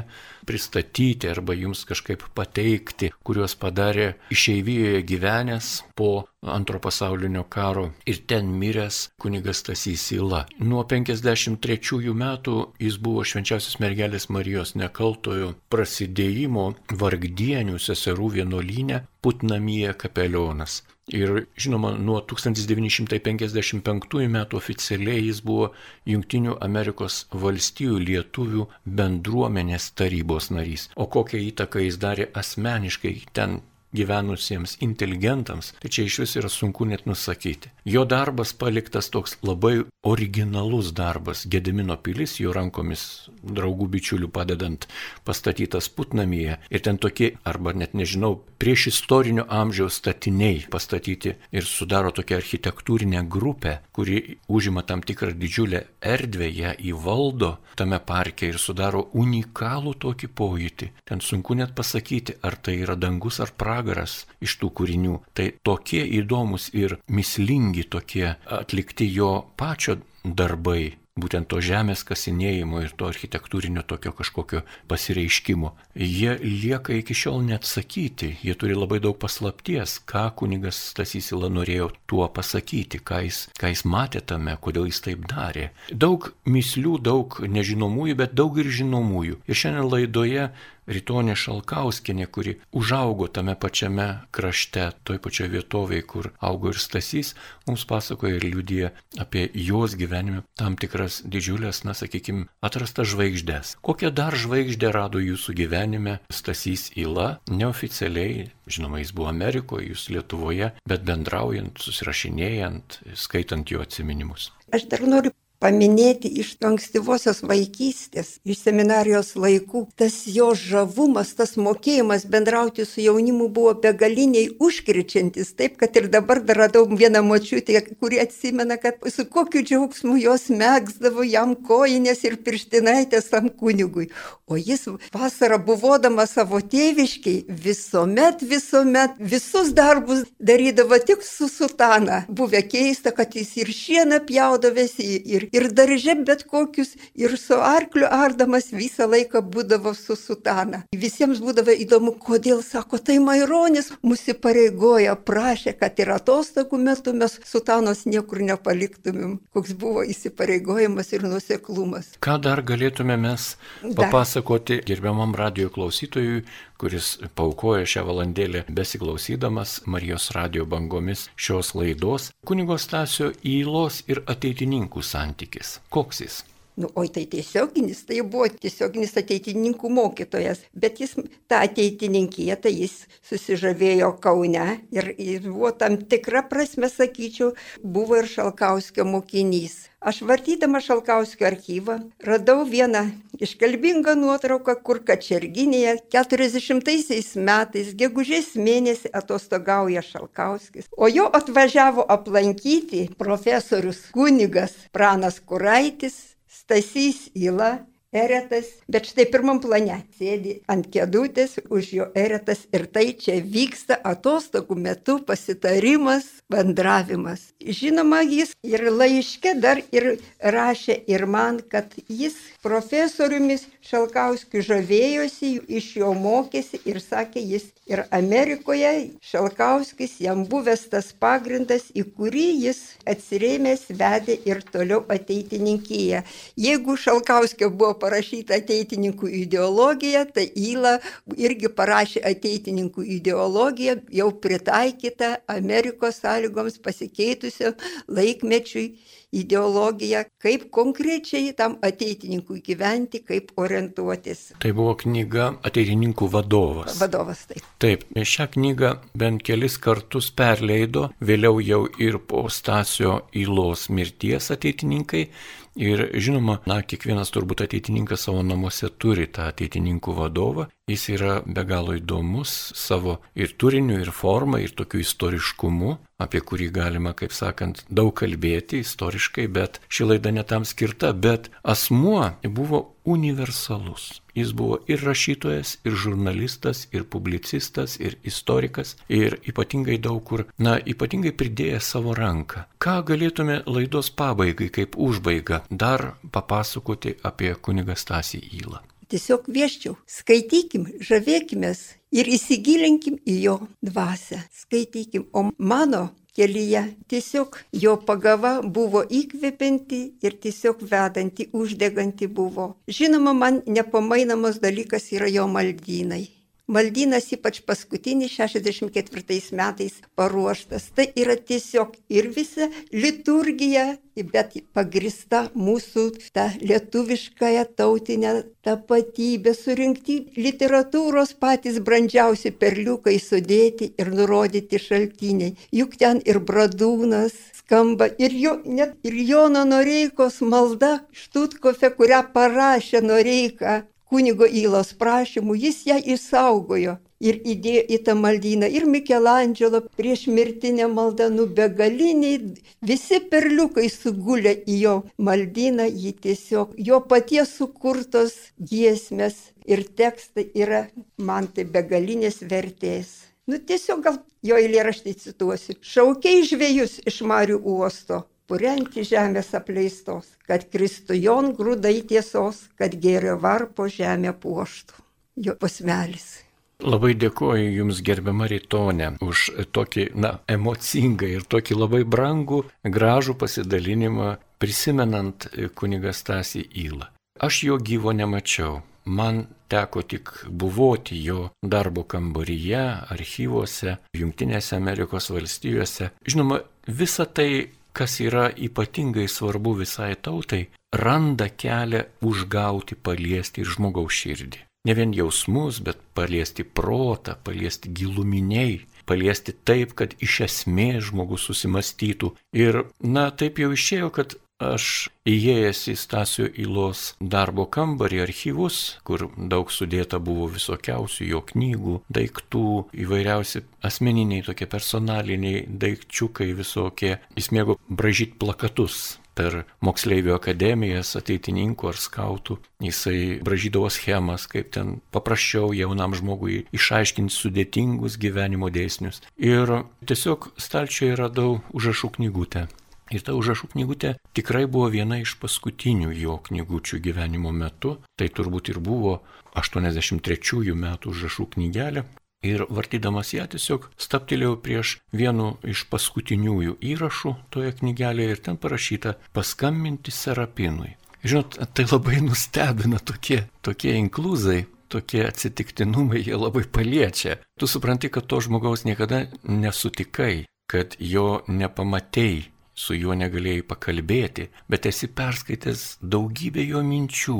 pristatyti 0.48 1.28
arba 1.28 1.56
jums 1.58 1.82
kažkaip 1.90 2.24
pateikti, 2.38 3.10
kuriuos 3.28 3.58
padarė 3.60 4.14
išeivijoje 4.32 5.02
gyvenęs 5.10 5.72
po 6.00 6.10
antro 6.56 6.80
pasaulinio 6.80 7.44
karo 7.50 7.90
ir 8.06 8.22
ten 8.30 8.54
miręs 8.62 9.02
kunigas 9.22 9.66
Tasys 9.68 10.08
Ila. 10.16 10.46
Nuo 10.60 10.86
53 10.88 12.16
metų 12.24 12.56
jis 12.80 13.00
buvo 13.02 13.28
švenčiausios 13.28 13.80
mergelės 13.84 14.30
Marijos 14.30 14.76
nekaltojo 14.80 15.56
prasidėjimo 15.74 16.70
vargdienių 17.04 17.82
seserų 17.90 18.36
vienuolynė 18.40 19.04
Putnamyje 19.26 19.96
kapelionas. 19.98 20.84
Ir 21.14 21.46
žinoma, 21.58 21.92
nuo 22.02 22.22
1955 22.26 24.28
metų 24.36 24.58
oficialiai 24.58 25.28
jis 25.28 25.42
buvo 25.46 25.64
Junktinių 26.10 26.58
Amerikos 26.67 27.21
valstijų 27.43 27.99
lietuvių 28.10 28.67
bendruomenės 28.99 29.91
tarybos 29.99 30.51
narys. 30.56 30.89
O 30.95 31.08
kokią 31.12 31.41
įtaką 31.51 31.86
jis 31.86 32.01
darė 32.01 32.30
asmeniškai 32.41 33.15
ten 33.34 33.60
gyvenusiems 33.95 34.78
inteligentams, 34.84 35.73
tai 35.80 35.91
čia 35.93 36.06
iš 36.10 36.19
vis 36.25 36.36
yra 36.41 36.51
sunku 36.51 36.88
net 36.89 37.06
nusakyti. 37.10 37.71
Jo 37.86 38.02
darbas 38.06 38.50
paliktas 38.58 39.12
toks 39.13 39.36
labai 39.45 39.84
originalus 40.06 40.88
darbas. 40.93 41.43
Gedimino 41.45 41.98
pilis 42.02 42.39
jo 42.41 42.50
rankomis 42.54 43.04
draugų 43.45 43.86
bičiulių 43.93 44.30
padedant 44.34 44.88
pastatytas 45.26 45.91
Putnamyje. 45.93 46.56
Ir 46.74 46.82
ten 46.82 46.98
tokie, 46.98 47.36
arba 47.45 47.76
net 47.78 47.93
nežinau, 47.93 48.39
prieš 48.58 48.88
istorinio 48.89 49.45
amžiaus 49.50 50.00
statiniai 50.02 50.63
pastatyti 50.74 51.36
ir 51.54 51.67
sudaro 51.69 52.10
tokią 52.10 52.39
architektūrinę 52.41 53.21
grupę, 53.30 53.76
kuri 53.93 54.39
užima 54.50 54.82
tam 54.82 55.06
tikrą 55.06 55.36
didžiulę 55.38 55.84
erdvę, 56.02 56.50
ją 56.50 56.74
įvaldo 56.89 57.52
tame 57.78 58.00
parke 58.02 58.50
ir 58.50 58.58
sudaro 58.62 59.04
unikalų 59.13 59.93
tokį 60.02 60.32
pojūtį. 60.34 60.89
Ten 61.06 61.21
sunku 61.21 61.54
net 61.54 61.78
pasakyti, 61.78 62.39
ar 62.41 62.58
tai 62.58 62.80
yra 62.82 62.98
dangus 62.98 63.38
ar 63.45 63.54
pragaras 63.54 64.24
iš 64.41 64.58
tų 64.62 64.74
kūrinių. 64.82 65.19
Tai 65.38 65.52
tokie 65.62 66.02
įdomus 66.21 66.71
ir 66.74 66.98
mislingi 67.10 67.75
tokie 67.84 68.36
atlikti 68.46 69.10
jo 69.12 69.32
pačio 69.60 70.00
darbai 70.24 70.96
būtent 71.16 71.48
to 71.48 71.62
žemės 71.64 72.02
kasinėjimo 72.04 72.82
ir 72.84 72.94
to 73.00 73.08
architektūrinio 73.08 73.86
tokio 73.88 74.12
kažkokio 74.18 74.64
pasireiškimo, 74.92 75.72
jie 75.96 76.34
lieka 76.44 76.98
iki 77.00 77.16
šiol 77.16 77.40
neatsakyti, 77.48 78.34
jie 78.44 78.56
turi 78.60 78.76
labai 78.76 79.00
daug 79.04 79.16
paslapties, 79.22 79.96
ką 80.12 80.26
kunigas 80.42 80.82
Stasys 80.92 81.32
Ila 81.32 81.48
norėjo 81.48 81.88
tuo 82.12 82.28
pasakyti, 82.28 83.00
ką 83.00 83.22
jis, 83.30 83.40
ką 83.56 83.72
jis 83.72 83.86
matė 83.88 84.26
tame, 84.28 84.58
kodėl 84.60 84.90
jis 84.92 85.00
taip 85.08 85.24
darė. 85.32 85.70
Daug 85.88 86.34
mislių, 86.52 86.98
daug 87.08 87.40
nežinomųjų, 87.48 88.20
bet 88.20 88.36
daug 88.36 88.60
ir 88.60 88.68
žinomųjų. 88.82 89.40
Ir 89.48 89.62
šiandien 89.62 89.88
laidoje 89.88 90.50
Rytonė 90.86 91.34
Šalkauskinė, 91.39 92.28
kuri 92.30 92.56
užaugo 92.76 93.28
tame 93.28 93.56
pačiame 93.58 94.08
krašte, 94.36 94.91
toj 95.08 95.19
pačioje 95.24 95.50
vietovėje, 95.56 96.06
kur 96.06 96.30
augo 96.39 96.74
ir 96.74 96.80
Stasys, 96.82 97.34
mums 97.65 97.86
pasakoja 97.89 98.38
ir 98.38 98.45
liūdė 98.45 98.91
apie 99.21 99.48
jos 99.54 99.98
gyvenime 99.98 100.43
tam 100.60 100.78
tikras 100.78 101.21
didžiulės, 101.26 101.84
na 101.88 101.95
sakykime, 101.98 102.45
atrastas 102.65 103.10
žvaigždės. 103.13 103.76
Kokią 103.86 104.12
dar 104.13 104.38
žvaigždę 104.38 104.91
rado 104.93 105.21
jūsų 105.24 105.58
gyvenime 105.58 106.19
Stasys 106.30 106.91
Ila, 107.00 107.39
neoficialiai, 107.50 108.50
žinoma, 108.69 109.02
jis 109.02 109.15
buvo 109.15 109.32
Amerikoje, 109.32 109.89
jūs 109.91 110.10
Lietuvoje, 110.13 110.74
bet 110.86 111.08
bendraujant, 111.08 111.82
susirašinėjant, 111.82 113.02
skaitant 113.17 113.74
jo 113.74 113.82
atminimus. 113.82 114.52
Aš 114.74 114.88
dar 114.91 115.06
noriu 115.06 115.34
paminėti 115.65 116.30
iš 116.41 116.54
ankstyvosios 116.65 117.41
vaikystės, 117.49 118.36
iš 118.45 118.62
seminarijos 118.62 119.34
laikų. 119.39 119.86
Tas 119.97 120.21
jo 120.30 120.51
žavumas, 120.60 121.34
tas 121.39 121.56
mokėjimas 121.58 122.28
bendrauti 122.30 122.86
su 122.86 123.01
jaunimu 123.01 123.49
buvo 123.56 123.73
begaliniai 123.86 124.51
užkričiantis. 124.62 125.56
Taip, 125.58 125.80
kad 125.82 125.97
ir 125.97 126.10
dabar 126.13 126.43
dar 126.45 126.62
radau 126.65 126.86
vieną 126.86 127.23
močiutę, 127.25 127.82
kuri 127.99 128.21
atsimena, 128.21 128.78
kad 128.82 129.01
su 129.15 129.25
kokiu 129.25 129.63
džiaugsmu 129.65 130.19
jos 130.21 130.47
mėgsdavo 130.54 131.25
jam 131.25 131.56
kojinės 131.56 132.21
ir 132.30 132.38
pirštinaitės 132.45 133.32
tam 133.34 133.49
kunigui. 133.49 134.12
O 134.45 134.60
jis 134.62 134.86
vasarą 135.13 135.58
buvodamas 135.65 136.36
savo 136.38 136.60
tėviškiai 136.62 137.47
visuomet, 137.65 138.43
visuomet 138.45 139.17
visus 139.34 139.73
darbus 139.73 140.21
darydavo 140.38 140.99
tik 141.01 141.25
su 141.25 141.49
sutana. 141.49 142.21
Buvę 142.30 142.62
keista, 142.69 143.10
kad 143.15 143.34
jis 143.34 143.56
ir 143.63 143.73
šieną 143.73 144.21
pjaudavėsi, 144.30 145.10
ir 145.25 145.49
ir 145.56 145.70
darže 145.78 146.15
bet 146.28 146.44
kokius, 146.50 146.94
ir 147.15 147.38
su 147.39 147.58
arkliu 147.60 148.08
ardamas 148.12 148.72
visą 148.74 149.08
laiką 149.12 149.41
būdavo 149.56 149.94
su 149.98 150.18
sutana. 150.20 150.84
Visiems 151.06 151.41
būdavo 151.44 151.76
įdomu, 151.86 152.15
kodėl, 152.28 152.62
sako, 152.65 153.00
tai 153.00 153.18
Maironis 153.24 153.91
mūsų 154.06 154.38
pareigoja, 154.44 155.15
prašė, 155.30 155.76
kad 155.80 156.00
ir 156.04 156.13
atostogų 156.15 156.80
metu 156.82 157.15
mes 157.15 157.39
sutanos 157.48 158.06
niekur 158.10 158.44
nepaliktumėm. 158.50 159.38
Koks 159.56 159.76
buvo 159.80 160.06
įsipareigojimas 160.06 161.13
ir 161.15 161.28
nuseklumas. 161.28 162.13
Ką 162.24 162.38
dar 162.44 162.63
galėtume 162.65 163.18
mes 163.20 163.56
papasakoti 163.84 164.80
dar. 164.80 164.88
gerbiamam 164.91 165.36
radio 165.36 165.72
klausytojui, 165.74 166.44
kuris 166.82 167.16
paukoja 167.36 167.86
šią 167.90 168.06
valandėlę 168.10 168.66
besiklausydamas 168.80 169.78
Marijos 169.86 170.32
radio 170.36 170.66
bangomis 170.70 171.30
šios 171.36 171.76
laidos, 171.78 172.32
kunigo 172.48 172.80
Stasio 172.82 173.32
įlos 173.56 174.04
ir 174.12 174.24
ateitininkų 174.36 175.06
santykis. 175.06 175.80
Koks 175.90 176.22
jis? 176.26 176.44
Nu, 176.76 176.90
oi 177.00 177.08
tai 177.08 177.24
tiesioginis, 177.32 178.02
tai 178.04 178.18
buvo 178.28 178.50
tiesioginis 178.52 179.14
ateitininkų 179.22 179.90
mokytojas, 179.96 180.66
bet 180.76 181.00
jis 181.00 181.14
tą 181.48 181.62
ateitininkiją, 181.64 182.58
tai 182.60 182.74
jis 182.76 182.98
susižavėjo 183.30 184.10
Kaune 184.20 184.66
ir, 184.92 185.08
ir 185.16 185.46
buvo 185.48 185.72
tam 185.72 185.96
tikra 186.12 186.44
prasme, 186.50 186.92
sakyčiau, 186.92 187.54
buvo 187.80 188.20
ir 188.20 188.28
Šalkauskio 188.28 189.08
mokinys. 189.08 189.86
Aš 190.06 190.20
vartydama 190.22 190.78
Šalkauskio 190.86 191.48
archyvą 191.48 191.96
radau 192.22 192.60
vieną 192.70 193.00
iškalbingą 193.41 194.13
nuotrauką, 194.20 194.76
kur 194.86 195.00
Kačerginėje 195.08 195.96
40 196.13 197.39
metais, 197.48 197.89
gegužės 197.98 198.52
mėnesį 198.68 199.10
atostogauja 199.18 200.04
Šalkauskis, 200.06 200.91
o 200.94 201.10
jo 201.10 201.26
atvažiavo 201.39 202.06
aplankyti 202.18 203.08
profesorius 203.18 204.04
kunigas 204.13 204.78
Pranas 204.94 205.41
Kuraitis, 205.41 206.22
Stasys 206.46 207.32
Ila, 207.34 207.72
Eretas, 208.15 208.69
bet 208.88 209.10
štai 209.10 209.25
pirmam 209.28 209.60
plane 209.60 209.97
sėdi 210.15 210.60
ant 210.71 210.88
kėdutės 210.91 211.58
už 211.67 211.91
jo 211.97 212.08
Eretas 212.15 212.63
ir 212.71 212.86
tai 212.88 213.10
čia 213.19 213.41
vyksta 213.43 213.97
atostogų 214.12 214.78
metu 214.80 215.17
pasitarimas, 215.28 216.30
bendravimas. 216.51 217.49
Žinoma, 217.60 218.21
jis 218.23 218.54
ir 218.63 218.86
laiške 218.88 219.56
dar 219.60 219.82
ir 219.91 220.15
rašė 220.39 221.01
ir 221.12 221.25
man, 221.28 221.60
kad 221.60 221.91
jis 222.08 222.38
profesoriumis 222.63 223.67
Šalkauskiu 223.86 224.63
žavėjosi, 224.65 225.50
iš 225.78 225.91
jo 226.00 226.08
mokėsi 226.17 226.80
ir 226.89 226.98
sakė 227.04 227.41
jis 227.45 227.67
ir 227.86 228.02
Amerikoje 228.17 228.91
Šalkauskis 229.21 230.15
jam 230.24 230.41
buvęs 230.50 230.88
tas 230.89 231.12
pagrindas, 231.21 231.91
į 231.93 232.06
kurį 232.17 232.45
jis 232.63 232.80
atsirėmęs 233.06 233.84
vedė 234.00 234.39
ir 234.50 234.63
toliau 234.74 235.04
ateitininkyje. 235.15 236.24
Jeigu 236.65 236.95
Šalkauskio 236.98 237.69
buvo 237.69 237.93
parašyta 238.02 238.58
ateitininkų 238.58 239.30
ideologija, 239.43 240.26
tai 240.26 240.48
Įla 240.56 240.95
irgi 241.38 241.69
parašė 241.69 242.24
ateitininkų 242.26 243.06
ideologiją, 243.19 244.00
jau 244.10 244.32
pritaikytą 244.45 245.36
Amerikos 245.60 246.24
sąlygoms 246.24 246.82
pasikeitusiam 246.82 247.78
laikmečiui 248.10 248.88
ideologiją, 249.36 250.24
kaip 250.41 250.69
konkrečiai 250.74 251.54
tam 251.58 251.78
ateitininkui 251.86 252.62
gyventi, 252.65 253.21
kaip 253.26 253.52
orientuotis. 253.60 254.54
Tai 254.63 254.71
buvo 254.78 254.95
knyga 255.04 255.52
Ateitininkų 255.65 256.30
vadovas. 256.32 257.00
Vadovas, 257.02 257.45
taip. 257.50 257.65
Taip, 257.82 258.06
šią 258.15 258.48
knygą 258.56 258.93
bent 259.17 259.43
kelis 259.45 259.78
kartus 259.82 260.32
perleido, 260.36 261.10
vėliau 261.19 261.60
jau 261.63 261.84
ir 262.02 262.19
po 262.19 262.45
Stasio 262.50 263.21
Įlos 263.36 263.89
mirties 263.89 264.52
ateitininkai. 264.56 265.28
Ir 265.76 266.06
žinoma, 266.24 266.62
na, 266.69 266.78
kiekvienas 266.88 267.34
turbūt 267.36 267.65
ateitininkas 267.65 268.21
savo 268.30 268.39
namuose 268.48 268.88
turi 268.95 269.26
tą 269.28 269.50
ateitininkų 269.52 270.13
vadovą. 270.15 270.69
Jis 270.86 271.04
yra 271.10 271.36
be 271.50 271.63
galo 271.65 271.95
įdomus 271.98 272.52
savo 272.78 273.15
ir 273.34 273.56
turiniu, 273.58 273.95
ir 274.04 274.12
forma, 274.13 274.60
ir 274.62 274.74
tokiu 274.78 275.00
istoriškumu 275.02 275.95
apie 276.21 276.41
kurį 276.45 276.67
galima, 276.76 277.15
kaip 277.17 277.34
sakant, 277.34 277.82
daug 277.89 278.12
kalbėti 278.19 278.84
istoriškai, 278.86 279.48
bet 279.58 279.80
ši 279.89 280.08
laida 280.12 280.36
netam 280.36 280.62
skirta, 280.62 281.10
bet 281.26 281.50
asmuo 281.74 282.30
buvo 282.45 282.84
universalus. 283.15 284.21
Jis 284.38 284.54
buvo 284.54 284.78
ir 284.86 285.02
rašytojas, 285.10 285.80
ir 285.89 285.98
žurnalistas, 286.06 286.86
ir 286.93 287.10
publicistas, 287.10 287.98
ir 287.98 288.19
istorikas, 288.21 288.93
ir 289.10 289.39
ypatingai 289.41 289.98
daug 289.98 290.21
kur, 290.30 290.45
na, 290.62 290.78
ypatingai 290.78 291.34
pridėjęs 291.34 291.93
savo 291.95 292.13
ranką. 292.13 292.67
Ką 292.78 293.00
galėtume 293.10 293.63
laidos 293.65 294.13
pabaigai, 294.13 294.69
kaip 294.69 295.02
užbaiga, 295.02 295.63
dar 295.71 296.12
papasakoti 296.30 297.17
apie 297.26 297.56
kunigą 297.58 297.98
Stasį 297.98 298.45
Įlą? 298.62 298.86
Tiesiog 299.12 299.50
vieščiau, 299.54 299.96
skaitykim, 300.10 300.88
žavėkimės 301.06 301.82
ir 302.15 302.30
įsigilinkim 302.38 303.20
į 303.26 303.36
jo 303.44 303.58
dvasę. 303.86 304.39
Skaitykim, 304.63 305.28
o 305.34 305.52
mano 305.58 306.08
kelyje 306.36 306.84
tiesiog 307.08 307.60
jo 307.84 307.96
pagava 308.08 308.54
buvo 308.78 309.04
įkvepianti 309.20 310.00
ir 310.26 310.39
tiesiog 310.44 310.84
vedanti, 310.91 311.50
uždeganti 311.54 312.28
buvo. 312.28 312.74
Žinoma, 312.88 313.34
man 313.34 313.62
nepamainamas 313.68 314.60
dalykas 314.63 315.12
yra 315.15 315.30
jo 315.32 315.48
maldynai. 315.48 316.26
Maldynas 316.67 317.28
ypač 317.36 317.60
paskutinis 317.62 318.32
64 318.34 319.54
metais 319.54 319.99
paruoštas. 320.17 320.89
Tai 320.97 321.06
yra 321.21 321.36
tiesiog 321.38 321.93
ir 322.10 322.32
visa 322.34 322.69
liturgija, 322.89 323.86
bet 324.34 324.58
pagrista 324.73 325.43
mūsų 325.54 326.06
ta 326.34 326.47
lietuviškąją 326.62 327.65
tautinę 327.78 328.34
tapatybę, 328.65 329.54
surinkti 329.54 330.17
literatūros 330.41 331.36
patys 331.38 331.78
brandžiausi 331.86 332.56
perliukai 332.62 333.19
sudėti 333.21 333.91
ir 334.01 334.10
nurodyti 334.17 334.82
šaltiniai. 334.82 335.54
Juk 335.69 335.99
ten 336.01 336.23
ir 336.25 336.41
bradūnas 336.41 337.38
skamba 337.60 338.10
ir, 338.17 338.34
jo, 338.34 338.60
net, 338.65 338.97
ir 339.06 339.13
Jono 339.30 339.65
Noreikos 339.69 340.41
malda 340.41 340.99
Štutkofe, 341.13 341.93
kurią 341.97 342.25
parašė 342.34 343.06
Noreika 343.06 343.84
kunigo 344.10 344.48
Įlos 344.48 344.94
prašymų, 345.00 345.56
jis 345.65 345.82
ją 345.89 345.98
išsaugojo 346.15 346.98
ir 347.24 347.39
įdėjo 347.54 347.84
į 347.96 348.00
tą 348.06 348.15
maldyną. 348.20 348.70
Ir 348.70 348.86
Mikelandželo 348.89 349.82
prieš 349.98 350.26
mirtinę 350.28 350.88
maldą, 350.91 351.30
nu 351.34 351.48
begaliniai, 351.60 352.56
visi 352.86 353.20
perliukai 353.32 353.88
sugulė 353.89 354.56
į 354.65 354.80
jo 354.82 354.96
maldyną, 355.18 355.88
jį 355.89 356.15
tiesiog, 356.26 356.76
jo 356.78 357.02
paties 357.10 357.56
sukurtos 357.60 358.36
giesmės 358.60 359.39
ir 359.65 359.86
tekstai 359.98 360.50
yra 360.54 360.86
man 361.18 361.48
tai 361.48 361.65
begalinės 361.65 362.44
vertės. 362.44 363.15
Nu 363.46 363.60
tiesiog 363.62 364.00
gal 364.02 364.15
jo 364.46 364.58
eilėraštį 364.58 365.12
cituosiu. 365.22 365.76
Šaukiai 365.82 366.46
žvėjus 366.50 366.98
iš 367.06 367.22
Marių 367.30 367.60
uosto, 367.62 368.24
purenti 368.49 369.03
žemės 369.08 369.53
apleistos, 369.58 370.31
kad 370.47 370.67
kristų 370.71 371.17
jon 371.19 371.51
grūdai 371.58 371.99
tiesos, 372.08 372.65
kad 372.79 372.95
gėrio 373.01 373.38
varpo 373.41 373.89
žemę 373.91 374.34
puoštų. 374.41 375.01
Jo 375.36 375.55
posmelis. 375.60 376.45
Labai 376.84 377.13
dėkoju 377.15 377.69
Jums, 377.71 378.01
gerbiama 378.03 378.49
Rytonė, 378.51 379.13
už 379.23 379.45
tokį, 379.75 380.10
na, 380.19 380.39
emocingą 380.51 381.29
ir 381.38 381.45
tokį 381.47 381.77
labai 381.77 382.01
brangų, 382.03 382.65
gražų 382.84 383.38
pasidalinimą, 383.39 384.34
prisimenant 384.60 385.47
kunigas 385.79 386.19
Stasį 386.23 386.65
Įlą. 386.84 387.08
Aš 387.39 387.63
jo 387.69 387.79
gyvo 387.79 388.12
nemačiau. 388.15 388.81
Man 389.05 389.43
teko 389.69 390.01
tik 390.01 390.31
buvoti 390.49 391.19
jo 391.21 391.49
darbo 391.62 392.03
kambaryje, 392.10 392.84
archyvuose, 393.13 393.99
Junktinėse 394.17 394.75
Amerikos 394.79 395.29
valstijose. 395.29 396.10
Žinoma, 396.25 396.63
visa 396.88 397.27
tai 397.29 397.69
kas 397.95 398.19
yra 398.23 398.49
ypatingai 398.67 399.27
svarbu 399.31 399.77
visai 399.81 400.13
tautai, 400.15 400.67
randa 401.05 401.47
kelią 401.49 402.03
užgauti, 402.29 402.95
paliesti 402.95 403.63
ir 403.63 403.71
žmogaus 403.75 404.15
širdį. 404.21 404.63
Ne 404.86 404.93
vien 404.93 405.13
jausmus, 405.17 405.79
bet 405.81 406.01
paliesti 406.17 406.63
protą, 406.63 407.34
paliesti 407.47 407.89
giluminiai, 407.89 408.84
paliesti 409.10 409.55
taip, 409.65 409.95
kad 409.97 410.13
iš 410.21 410.41
esmės 410.45 411.08
žmogus 411.10 411.47
susimastytų. 411.49 412.36
Ir, 412.53 412.84
na, 413.01 413.29
taip 413.31 413.62
jau 413.62 413.71
išėjo, 413.73 414.12
kad 414.13 414.38
Aš 414.63 415.10
įėjęs 415.28 415.82
į 415.91 415.94
Stasio 416.00 416.46
Įlos 416.48 417.00
darbo 417.20 417.65
kambarį 417.68 418.22
archyvus, 418.24 418.78
kur 419.04 419.26
daug 419.36 419.68
sudėta 419.68 420.15
buvo 420.24 420.48
visokiausių 420.54 421.28
jo 421.28 421.41
knygų, 421.50 421.96
daiktų, 422.08 422.70
įvairiausi 423.04 423.65
asmeniniai 423.84 424.46
tokie 424.48 424.68
personaliniai 424.72 425.65
daikčiukai 425.68 426.54
visokie. 426.56 427.18
Jis 427.36 427.52
mėgo 427.52 427.76
bražyti 427.91 428.39
plakatus 428.39 429.18
per 429.36 429.65
moksleivių 429.84 430.38
akademijas, 430.38 431.12
ateitininkų 431.20 431.91
ar 431.91 432.00
skautų. 432.00 432.56
Jisai 432.80 433.41
bražydavo 433.44 433.91
schemas, 433.91 434.48
kaip 434.48 434.72
ten 434.78 435.02
paprasčiau 435.12 435.74
jaunam 435.76 436.15
žmogui 436.15 436.63
išaiškinti 436.72 437.36
sudėtingus 437.36 438.15
gyvenimo 438.24 438.72
dėsnius. 438.72 439.20
Ir 439.36 439.82
tiesiog 440.08 440.54
stalčioje 440.56 441.20
radau 441.20 441.60
užrašų 441.76 442.15
knygutę. 442.15 442.68
Ir 443.13 443.22
ta 443.22 443.36
užrašų 443.38 443.70
knygutė 443.76 444.15
tikrai 444.34 444.65
buvo 444.65 444.89
viena 444.89 445.20
iš 445.22 445.36
paskutinių 445.41 446.10
jo 446.18 446.39
knygučių 446.48 447.00
gyvenimo 447.06 447.52
metu. 447.54 448.00
Tai 448.18 448.28
turbūt 448.34 448.72
ir 448.74 448.80
buvo 448.82 449.20
83 449.54 450.74
metų 450.74 451.13
užrašų 451.13 451.50
knygelė. 451.56 452.06
Ir 452.46 452.65
vartydamas 452.70 453.32
ją 453.34 453.46
tiesiog 453.50 453.88
staptelėjau 453.98 454.58
prieš 454.62 454.98
vienu 455.13 455.56
iš 455.65 455.86
paskutiniųjų 455.89 456.76
įrašų 456.94 457.34
toje 457.54 457.72
knygelėje 457.80 458.36
ir 458.36 458.41
ten 458.48 458.60
parašyta 458.62 459.15
paskambinti 459.34 460.13
Serapinui. 460.13 460.94
Žinot, 461.26 461.58
tai 461.74 461.88
labai 461.89 462.20
nustebina 462.22 463.00
tokie, 463.02 463.48
tokie 463.65 463.96
inkluzai, 463.98 464.68
tokie 464.94 465.24
atsitiktinumai, 465.26 466.22
jie 466.22 466.38
labai 466.38 466.68
paliečia. 466.70 467.39
Tu 467.58 467.70
supranti, 467.70 468.13
kad 468.13 468.30
to 468.30 468.41
žmogaus 468.46 468.86
niekada 468.86 469.26
nesutikai, 469.41 470.46
kad 470.70 470.94
jo 471.02 471.41
nepamatėjai 471.50 472.52
su 472.76 472.96
juo 472.98 473.16
negalėjai 473.16 473.64
pakalbėti, 473.70 474.50
bet 474.70 474.86
esi 474.90 475.08
perskaitęs 475.16 475.86
daugybę 476.04 476.66
jo 476.68 476.84
minčių, 476.86 477.40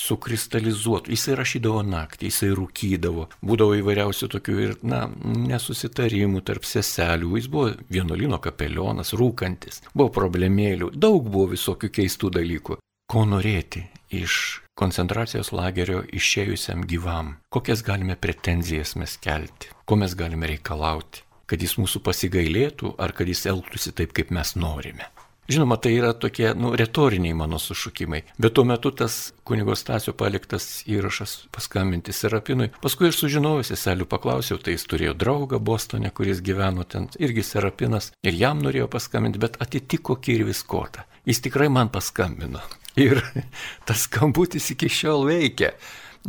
sukristalizuotų. 0.00 1.12
Jisai 1.14 1.36
rašydavo 1.38 1.84
naktį, 1.86 2.30
jisai 2.30 2.50
rūkydavo, 2.56 3.28
būdavo 3.44 3.76
įvairiausių 3.82 4.30
tokių 4.34 4.58
ir, 4.64 4.76
na, 4.82 5.04
nesusitarimų 5.50 6.42
tarp 6.48 6.66
seselių. 6.68 7.36
Jis 7.38 7.50
buvo 7.52 7.74
vienuolino 7.92 8.40
kapelionas, 8.42 9.12
rūkantis, 9.20 9.84
buvo 9.92 10.10
problemėlių, 10.16 10.94
daug 10.96 11.28
buvo 11.28 11.52
visokių 11.54 11.92
keistų 12.00 12.34
dalykų. 12.40 12.80
Ko 13.10 13.24
norėti 13.26 13.88
iš 14.14 14.60
koncentracijos 14.78 15.50
lagerio 15.52 16.04
išėjusiam 16.14 16.84
gyvam? 16.86 17.34
Kokias 17.50 17.82
galime 17.82 18.14
pretenzijas 18.14 18.94
mes 18.96 19.16
kelti? 19.18 19.74
Ko 19.84 19.98
mes 19.98 20.14
galime 20.14 20.46
reikalauti? 20.52 21.26
Kad 21.50 21.62
jis 21.62 21.76
mūsų 21.80 22.04
pasigailėtų 22.06 22.94
ar 23.02 23.16
kad 23.16 23.30
jis 23.30 23.48
elgtųsi 23.50 23.94
taip, 23.96 24.14
kaip 24.16 24.30
mes 24.34 24.54
norime. 24.58 25.10
Žinoma, 25.50 25.80
tai 25.82 25.96
yra 25.98 26.12
tokie, 26.14 26.52
nu, 26.54 26.68
retoriniai 26.78 27.34
mano 27.34 27.58
sušūkimai. 27.58 28.20
Bet 28.38 28.52
tuo 28.54 28.62
metu 28.68 28.92
tas 28.94 29.32
kunigo 29.42 29.74
Stasio 29.74 30.12
paliktas 30.14 30.66
įrašas 30.86 31.32
paskambinti 31.50 32.14
Serapinui. 32.14 32.68
Paskui 32.84 33.08
aš 33.10 33.18
sužinojau, 33.24 33.64
seselių 33.66 34.06
paklausiau, 34.12 34.60
tai 34.62 34.76
jis 34.76 34.86
turėjo 34.86 35.16
draugą 35.18 35.58
Bostone, 35.58 36.12
kuris 36.14 36.38
gyveno 36.46 36.86
ten, 36.86 37.08
irgi 37.18 37.42
Serapinas, 37.48 38.12
ir 38.22 38.38
jam 38.38 38.62
norėjo 38.62 38.86
paskambinti, 38.92 39.42
bet 39.42 39.58
atitiko 39.64 40.20
Kirvis 40.22 40.62
Kotą. 40.62 41.02
Jis 41.26 41.42
tikrai 41.42 41.66
man 41.72 41.90
paskambino. 41.90 42.62
Ir 43.00 43.18
tas 43.90 44.06
skambutis 44.06 44.70
iki 44.76 44.86
šiol 45.00 45.26
veikia. 45.32 45.74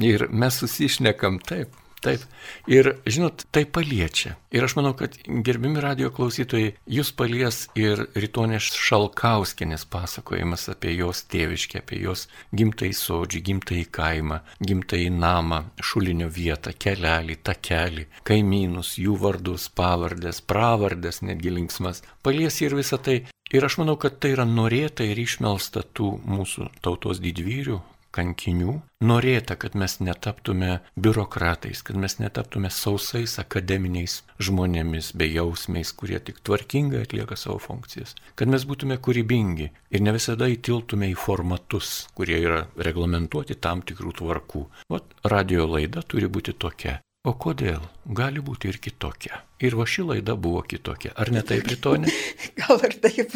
Ir 0.02 0.32
mes 0.34 0.58
susišnekam 0.64 1.38
taip, 1.46 1.78
Taip. 2.02 2.24
Ir, 2.66 2.96
žinot, 3.06 3.44
tai 3.54 3.62
paliečia. 3.70 4.34
Ir 4.50 4.66
aš 4.66 4.74
manau, 4.80 4.96
kad 4.98 5.14
gerbimi 5.46 5.84
radio 5.84 6.10
klausytojai, 6.10 6.72
jūs 6.90 7.12
palies 7.14 7.60
ir 7.78 8.08
rytonės 8.18 8.72
Šalkauskinės 8.74 9.86
pasakojimas 9.92 10.66
apie 10.74 10.96
jos 10.96 11.22
tėviškę, 11.30 11.84
apie 11.84 12.00
jos 12.02 12.26
gimtai 12.58 12.90
sodžių, 12.98 13.44
gimtai 13.52 13.84
kaimą, 13.86 14.42
gimtai 14.66 15.04
namą, 15.14 15.62
šulinio 15.78 16.32
vietą, 16.34 16.74
kelelį, 16.74 17.38
takelį, 17.46 18.08
kaimynus, 18.26 18.96
jų 18.98 19.20
vardus, 19.22 19.70
pavardės, 19.70 20.42
pravardės, 20.42 21.22
netgi 21.22 21.54
linksmas. 21.54 22.02
Palies 22.26 22.58
ir 22.66 22.80
visą 22.82 22.98
tai. 22.98 23.22
Ir 23.54 23.66
aš 23.68 23.78
manau, 23.78 23.98
kad 24.00 24.18
tai 24.24 24.34
yra 24.34 24.48
norėta 24.48 25.06
ir 25.06 25.20
išmelsta 25.22 25.84
tų 25.94 26.16
mūsų 26.24 26.72
tautos 26.82 27.20
didvyrių, 27.22 27.82
kankinių, 28.16 28.78
norėta, 29.08 29.58
kad 29.60 29.76
mes 29.80 29.98
netaptume 30.04 30.80
biurokratais, 30.96 31.84
kad 31.88 32.00
mes 32.00 32.18
netaptume 32.22 32.72
sausais 32.74 33.38
akademiniais 33.42 34.22
žmonėmis, 34.44 35.12
bejausmiais, 35.18 35.94
kurie 35.98 36.20
tik 36.20 36.42
tvarkingai 36.46 37.06
atlieka 37.06 37.38
savo 37.40 37.60
funkcijas, 37.64 38.16
kad 38.36 38.52
mes 38.52 38.66
būtume 38.70 39.00
kūrybingi 39.02 39.70
ir 39.92 40.04
ne 40.06 40.16
visada 40.18 40.50
įtiltume 40.52 41.12
į 41.12 41.20
formatus, 41.20 41.94
kurie 42.18 42.42
yra 42.42 42.66
reglamentuoti 42.78 43.60
tam 43.60 43.86
tikrų 43.86 44.18
tvarkų. 44.22 44.66
O 44.92 45.06
radio 45.32 45.70
laida 45.70 46.04
turi 46.04 46.30
būti 46.32 46.58
tokia. 46.58 47.00
O 47.22 47.36
kodėl? 47.38 47.84
Gali 48.18 48.42
būti 48.42 48.72
ir 48.72 48.80
kitokia. 48.82 49.44
Ir 49.62 49.76
va 49.78 49.86
ši 49.86 50.02
laida 50.08 50.34
buvo 50.34 50.64
kitokia. 50.66 51.12
Ar 51.14 51.30
ne 51.30 51.44
taip, 51.46 51.68
Rytonė? 51.70 52.10
Gal 52.58 52.82
ir 52.88 52.96
taip. 53.04 53.36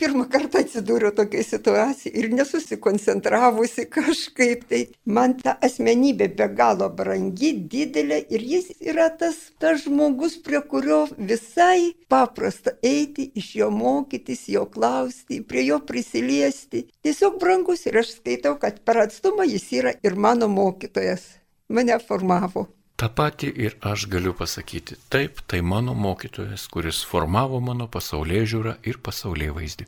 Pirmą 0.00 0.24
kartą 0.32 0.64
atsidūriau 0.64 1.12
tokiai 1.14 1.44
situacijai 1.46 2.10
ir 2.18 2.32
nesusikoncentravusi 2.34 3.84
kažkaip. 3.94 4.66
Tai 4.66 4.82
man 5.06 5.36
ta 5.38 5.54
asmenybė 5.62 6.32
be 6.34 6.50
galo 6.58 6.90
brangi, 6.98 7.52
didelė 7.70 8.18
ir 8.26 8.42
jis 8.56 8.72
yra 8.82 9.06
tas, 9.20 9.38
tas 9.62 9.84
žmogus, 9.84 10.40
prie 10.42 10.64
kurio 10.66 11.04
visai 11.14 11.92
paprasta 12.10 12.74
eiti, 12.82 13.28
iš 13.38 13.52
jo 13.60 13.70
mokytis, 13.70 14.48
jo 14.50 14.66
klausti, 14.66 15.44
prie 15.46 15.68
jo 15.68 15.78
prisiliesti. 15.78 16.88
Tiesiog 17.06 17.38
brangus 17.38 17.86
ir 17.86 18.02
aš 18.02 18.16
skaitau, 18.18 18.58
kad 18.58 18.82
per 18.82 19.04
atstumą 19.06 19.46
jis 19.46 19.70
yra 19.78 19.94
ir 20.02 20.18
mano 20.18 20.50
mokytojas. 20.50 21.36
Mane 21.70 22.02
formavo. 22.02 22.72
Ta 22.96 23.08
pati 23.12 23.50
ir 23.52 23.74
aš 23.84 24.06
galiu 24.08 24.32
pasakyti. 24.32 24.96
Taip, 25.12 25.42
tai 25.46 25.60
mano 25.60 25.92
mokytojas, 25.94 26.64
kuris 26.72 27.02
formavo 27.04 27.60
mano 27.60 27.90
pasaulyje 27.92 28.46
žiūrą 28.54 28.72
ir 28.88 28.96
pasaulyje 29.04 29.52
vaizdį. 29.58 29.86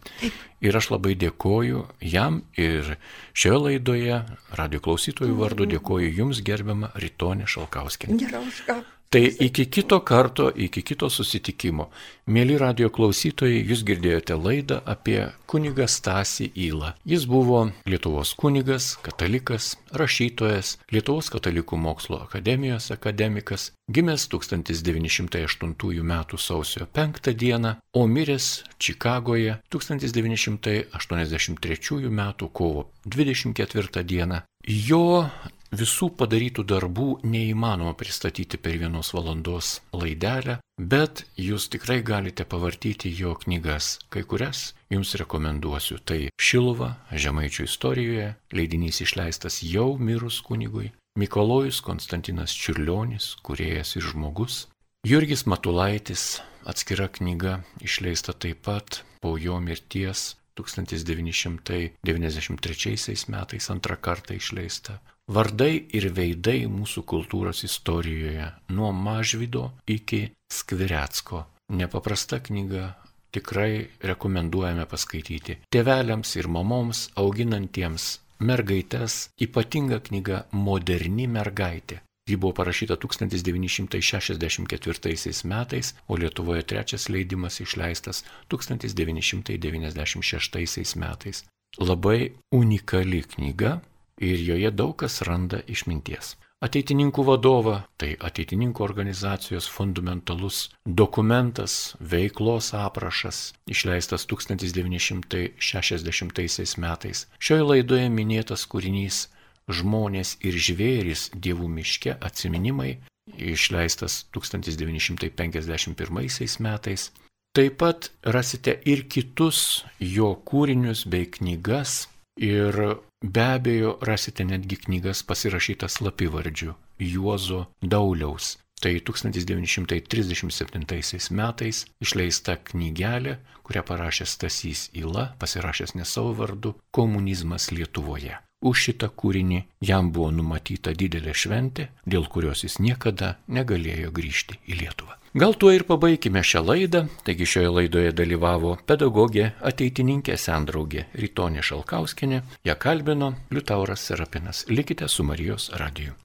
Ir 0.61 0.76
aš 0.76 0.90
labai 0.92 1.14
dėkoju 1.16 1.86
jam 2.04 2.42
ir 2.61 2.98
šioje 3.32 3.62
laidoje, 3.64 4.20
radio 4.61 4.82
klausytojų 4.84 5.40
vardu, 5.40 5.70
dėkoju 5.72 6.12
jums 6.20 6.44
gerbiamą 6.44 6.92
Rytonį 7.00 7.48
Šalkauskinį. 7.48 8.20
Nėra 8.20 8.44
už 8.44 8.62
ką. 8.68 8.82
Tai 9.11 9.34
iki 9.40 9.66
kito 9.66 10.00
karto, 10.00 10.52
iki 10.56 10.82
kito 10.84 11.09
susitikimo. 11.09 11.88
Mėly 12.28 12.59
radio 12.61 12.90
klausytojai, 12.92 13.64
jūs 13.64 13.80
girdėjote 13.88 14.36
laidą 14.36 14.84
apie 14.84 15.32
kunigą 15.48 15.88
Stasį 15.88 16.52
Įlą. 16.66 16.92
Jis 17.09 17.24
buvo 17.24 17.72
Lietuvos 17.88 18.34
kunigas, 18.36 19.00
katalikas, 19.00 19.80
rašytojas, 19.96 20.76
Lietuvos 20.92 21.32
katalikų 21.32 21.80
mokslo 21.80 22.20
akademijos 22.26 22.92
akademikas, 22.92 23.72
gimęs 23.88 24.28
1908 24.28 26.04
m. 26.04 26.12
sausio 26.36 26.84
5 26.84 27.32
d. 27.32 27.56
o 27.96 28.06
miręs 28.06 28.61
Čikagoje 28.76 29.56
1983 29.72 32.12
m. 32.12 32.32
kovo 32.52 32.92
24 33.06 34.04
d. 34.04 34.44
Jo 34.68 35.30
Visų 35.68 36.06
padarytų 36.16 36.62
darbų 36.64 37.06
neįmanoma 37.28 37.92
pristatyti 37.92 38.56
per 38.56 38.78
vienos 38.80 39.10
valandos 39.12 39.82
laidelę, 39.92 40.54
bet 40.80 41.26
jūs 41.36 41.66
tikrai 41.68 41.98
galite 42.00 42.46
pavartyti 42.48 43.12
jo 43.12 43.34
knygas. 43.36 43.98
Kai 44.08 44.22
kurias 44.24 44.72
jums 44.88 45.12
rekomenduosiu. 45.20 45.98
Tai 46.00 46.30
Šilva, 46.40 46.94
Žemaičių 47.12 47.68
istorijoje, 47.68 48.30
leidinys 48.56 49.02
išleistas 49.04 49.60
jau 49.60 49.98
mirus 50.00 50.40
kunigui, 50.40 50.94
Mikolojus 51.20 51.82
Konstantinas 51.84 52.56
Čiurlionis, 52.56 53.34
kuriejas 53.44 53.98
ir 54.00 54.08
žmogus, 54.08 54.68
Jurgis 55.04 55.44
Matulaitis, 55.44 56.40
atskira 56.64 57.10
knyga, 57.12 57.60
išleista 57.84 58.32
taip 58.32 58.64
pat 58.64 59.02
po 59.20 59.36
jo 59.36 59.60
mirties 59.60 60.38
1993 60.59 63.30
metais 63.34 63.70
antrą 63.70 63.96
kartą 64.00 64.34
išleista. 64.34 65.00
Vardai 65.28 65.84
ir 65.92 66.09
veidai 66.16 66.64
mūsų 66.72 67.02
kultūros 67.04 67.61
istorijoje 67.66 68.46
nuo 68.72 68.92
Mažvido 68.96 69.72
iki 69.86 70.32
Skvirecko. 70.48 71.44
Nepaprasta 71.68 72.40
knyga, 72.40 72.96
tikrai 73.30 73.88
rekomenduojame 74.00 74.86
paskaityti. 74.88 75.59
Tėveliams 75.68 76.32
ir 76.40 76.48
mamoms 76.48 77.11
auginantiems 77.20 78.20
mergaitės 78.40 79.28
ypatinga 79.44 80.00
knyga 80.09 80.46
Moderni 80.52 81.26
mergaitė. 81.28 82.00
Ji 82.28 82.36
buvo 82.36 82.52
parašyta 82.52 83.00
1964 83.00 85.48
metais, 85.48 85.94
o 86.06 86.16
Lietuvoje 86.16 86.62
trečias 86.62 87.08
leidimas 87.08 87.60
išleistas 87.64 88.24
1996 88.52 90.96
metais. 90.96 91.44
Labai 91.78 92.32
unikali 92.52 93.22
knyga, 93.22 93.80
ir 94.20 94.40
joje 94.40 94.70
daug 94.70 94.96
kas 94.96 95.22
randa 95.22 95.60
išminties. 95.66 96.36
Ateitininkų 96.58 97.22
vadovą, 97.22 97.86
tai 98.02 98.18
ateitininkų 98.18 98.82
organizacijos 98.82 99.70
fundamentalus 99.70 100.74
dokumentas, 100.82 101.94
veiklos 102.00 102.74
aprašas, 102.74 103.54
išleistas 103.70 104.26
1960 104.26 106.78
metais. 106.82 107.30
Šioje 107.38 107.62
laidoje 107.62 108.10
minėtas 108.10 108.66
kūrinys 108.66 109.30
Žmonės 109.68 110.38
ir 110.40 110.56
žvėris 110.56 111.30
dievų 111.34 111.68
miške 111.68 112.16
atsiminimai, 112.20 112.98
išleistas 113.36 114.26
1951 114.32 116.58
metais. 116.64 117.12
Taip 117.56 117.78
pat 117.80 118.10
rasite 118.22 118.80
ir 118.84 119.08
kitus 119.08 119.84
jo 119.98 120.42
kūrinius 120.48 121.06
bei 121.08 121.26
knygas 121.26 122.08
ir 122.36 123.00
Be 123.22 123.42
abejo, 123.42 123.98
rasite 124.00 124.44
netgi 124.46 124.76
knygas 124.76 125.22
pasirašytas 125.26 125.92
slapivardžiu 125.98 126.74
Juozo 126.98 127.66
Dauliaus. 127.82 128.58
Tai 128.78 129.00
1937 129.02 131.34
metais 131.34 131.86
išleista 131.98 132.54
knygelė, 132.70 133.42
kurią 133.66 133.82
parašė 133.82 134.22
Stasys 134.22 134.86
Ila, 134.94 135.34
pasirašęs 135.42 135.98
ne 135.98 136.06
savo 136.06 136.30
vardu, 136.38 136.78
Komunizmas 136.94 137.74
Lietuvoje. 137.74 138.38
Už 138.61 138.88
šitą 138.88 139.09
kūrinį 139.14 139.61
jam 139.86 140.11
buvo 140.11 140.32
numatyta 140.34 140.90
didelė 140.90 141.34
šventė, 141.34 141.88
dėl 142.06 142.26
kurios 142.26 142.64
jis 142.66 142.80
niekada 142.82 143.36
negalėjo 143.46 144.11
grįžti 144.11 144.59
į 144.66 144.80
Lietuvą. 144.82 145.14
Gal 145.38 145.54
tuo 145.54 145.70
ir 145.70 145.84
pabaigime 145.86 146.42
šią 146.42 146.64
laidą, 146.66 147.04
taigi 147.22 147.46
šioje 147.46 147.70
laidoje 147.76 148.12
dalyvavo 148.16 148.74
pedagogė, 148.88 149.52
ateitininkė 149.70 150.38
sendraugė 150.40 151.06
Rytonė 151.14 151.62
Šalkauskinė, 151.62 152.42
ją 152.66 152.78
kalbino 152.80 153.34
Liutauras 153.54 154.09
Serapinas. 154.09 154.64
Likite 154.72 155.06
su 155.09 155.22
Marijos 155.28 155.70
radiju. 155.78 156.16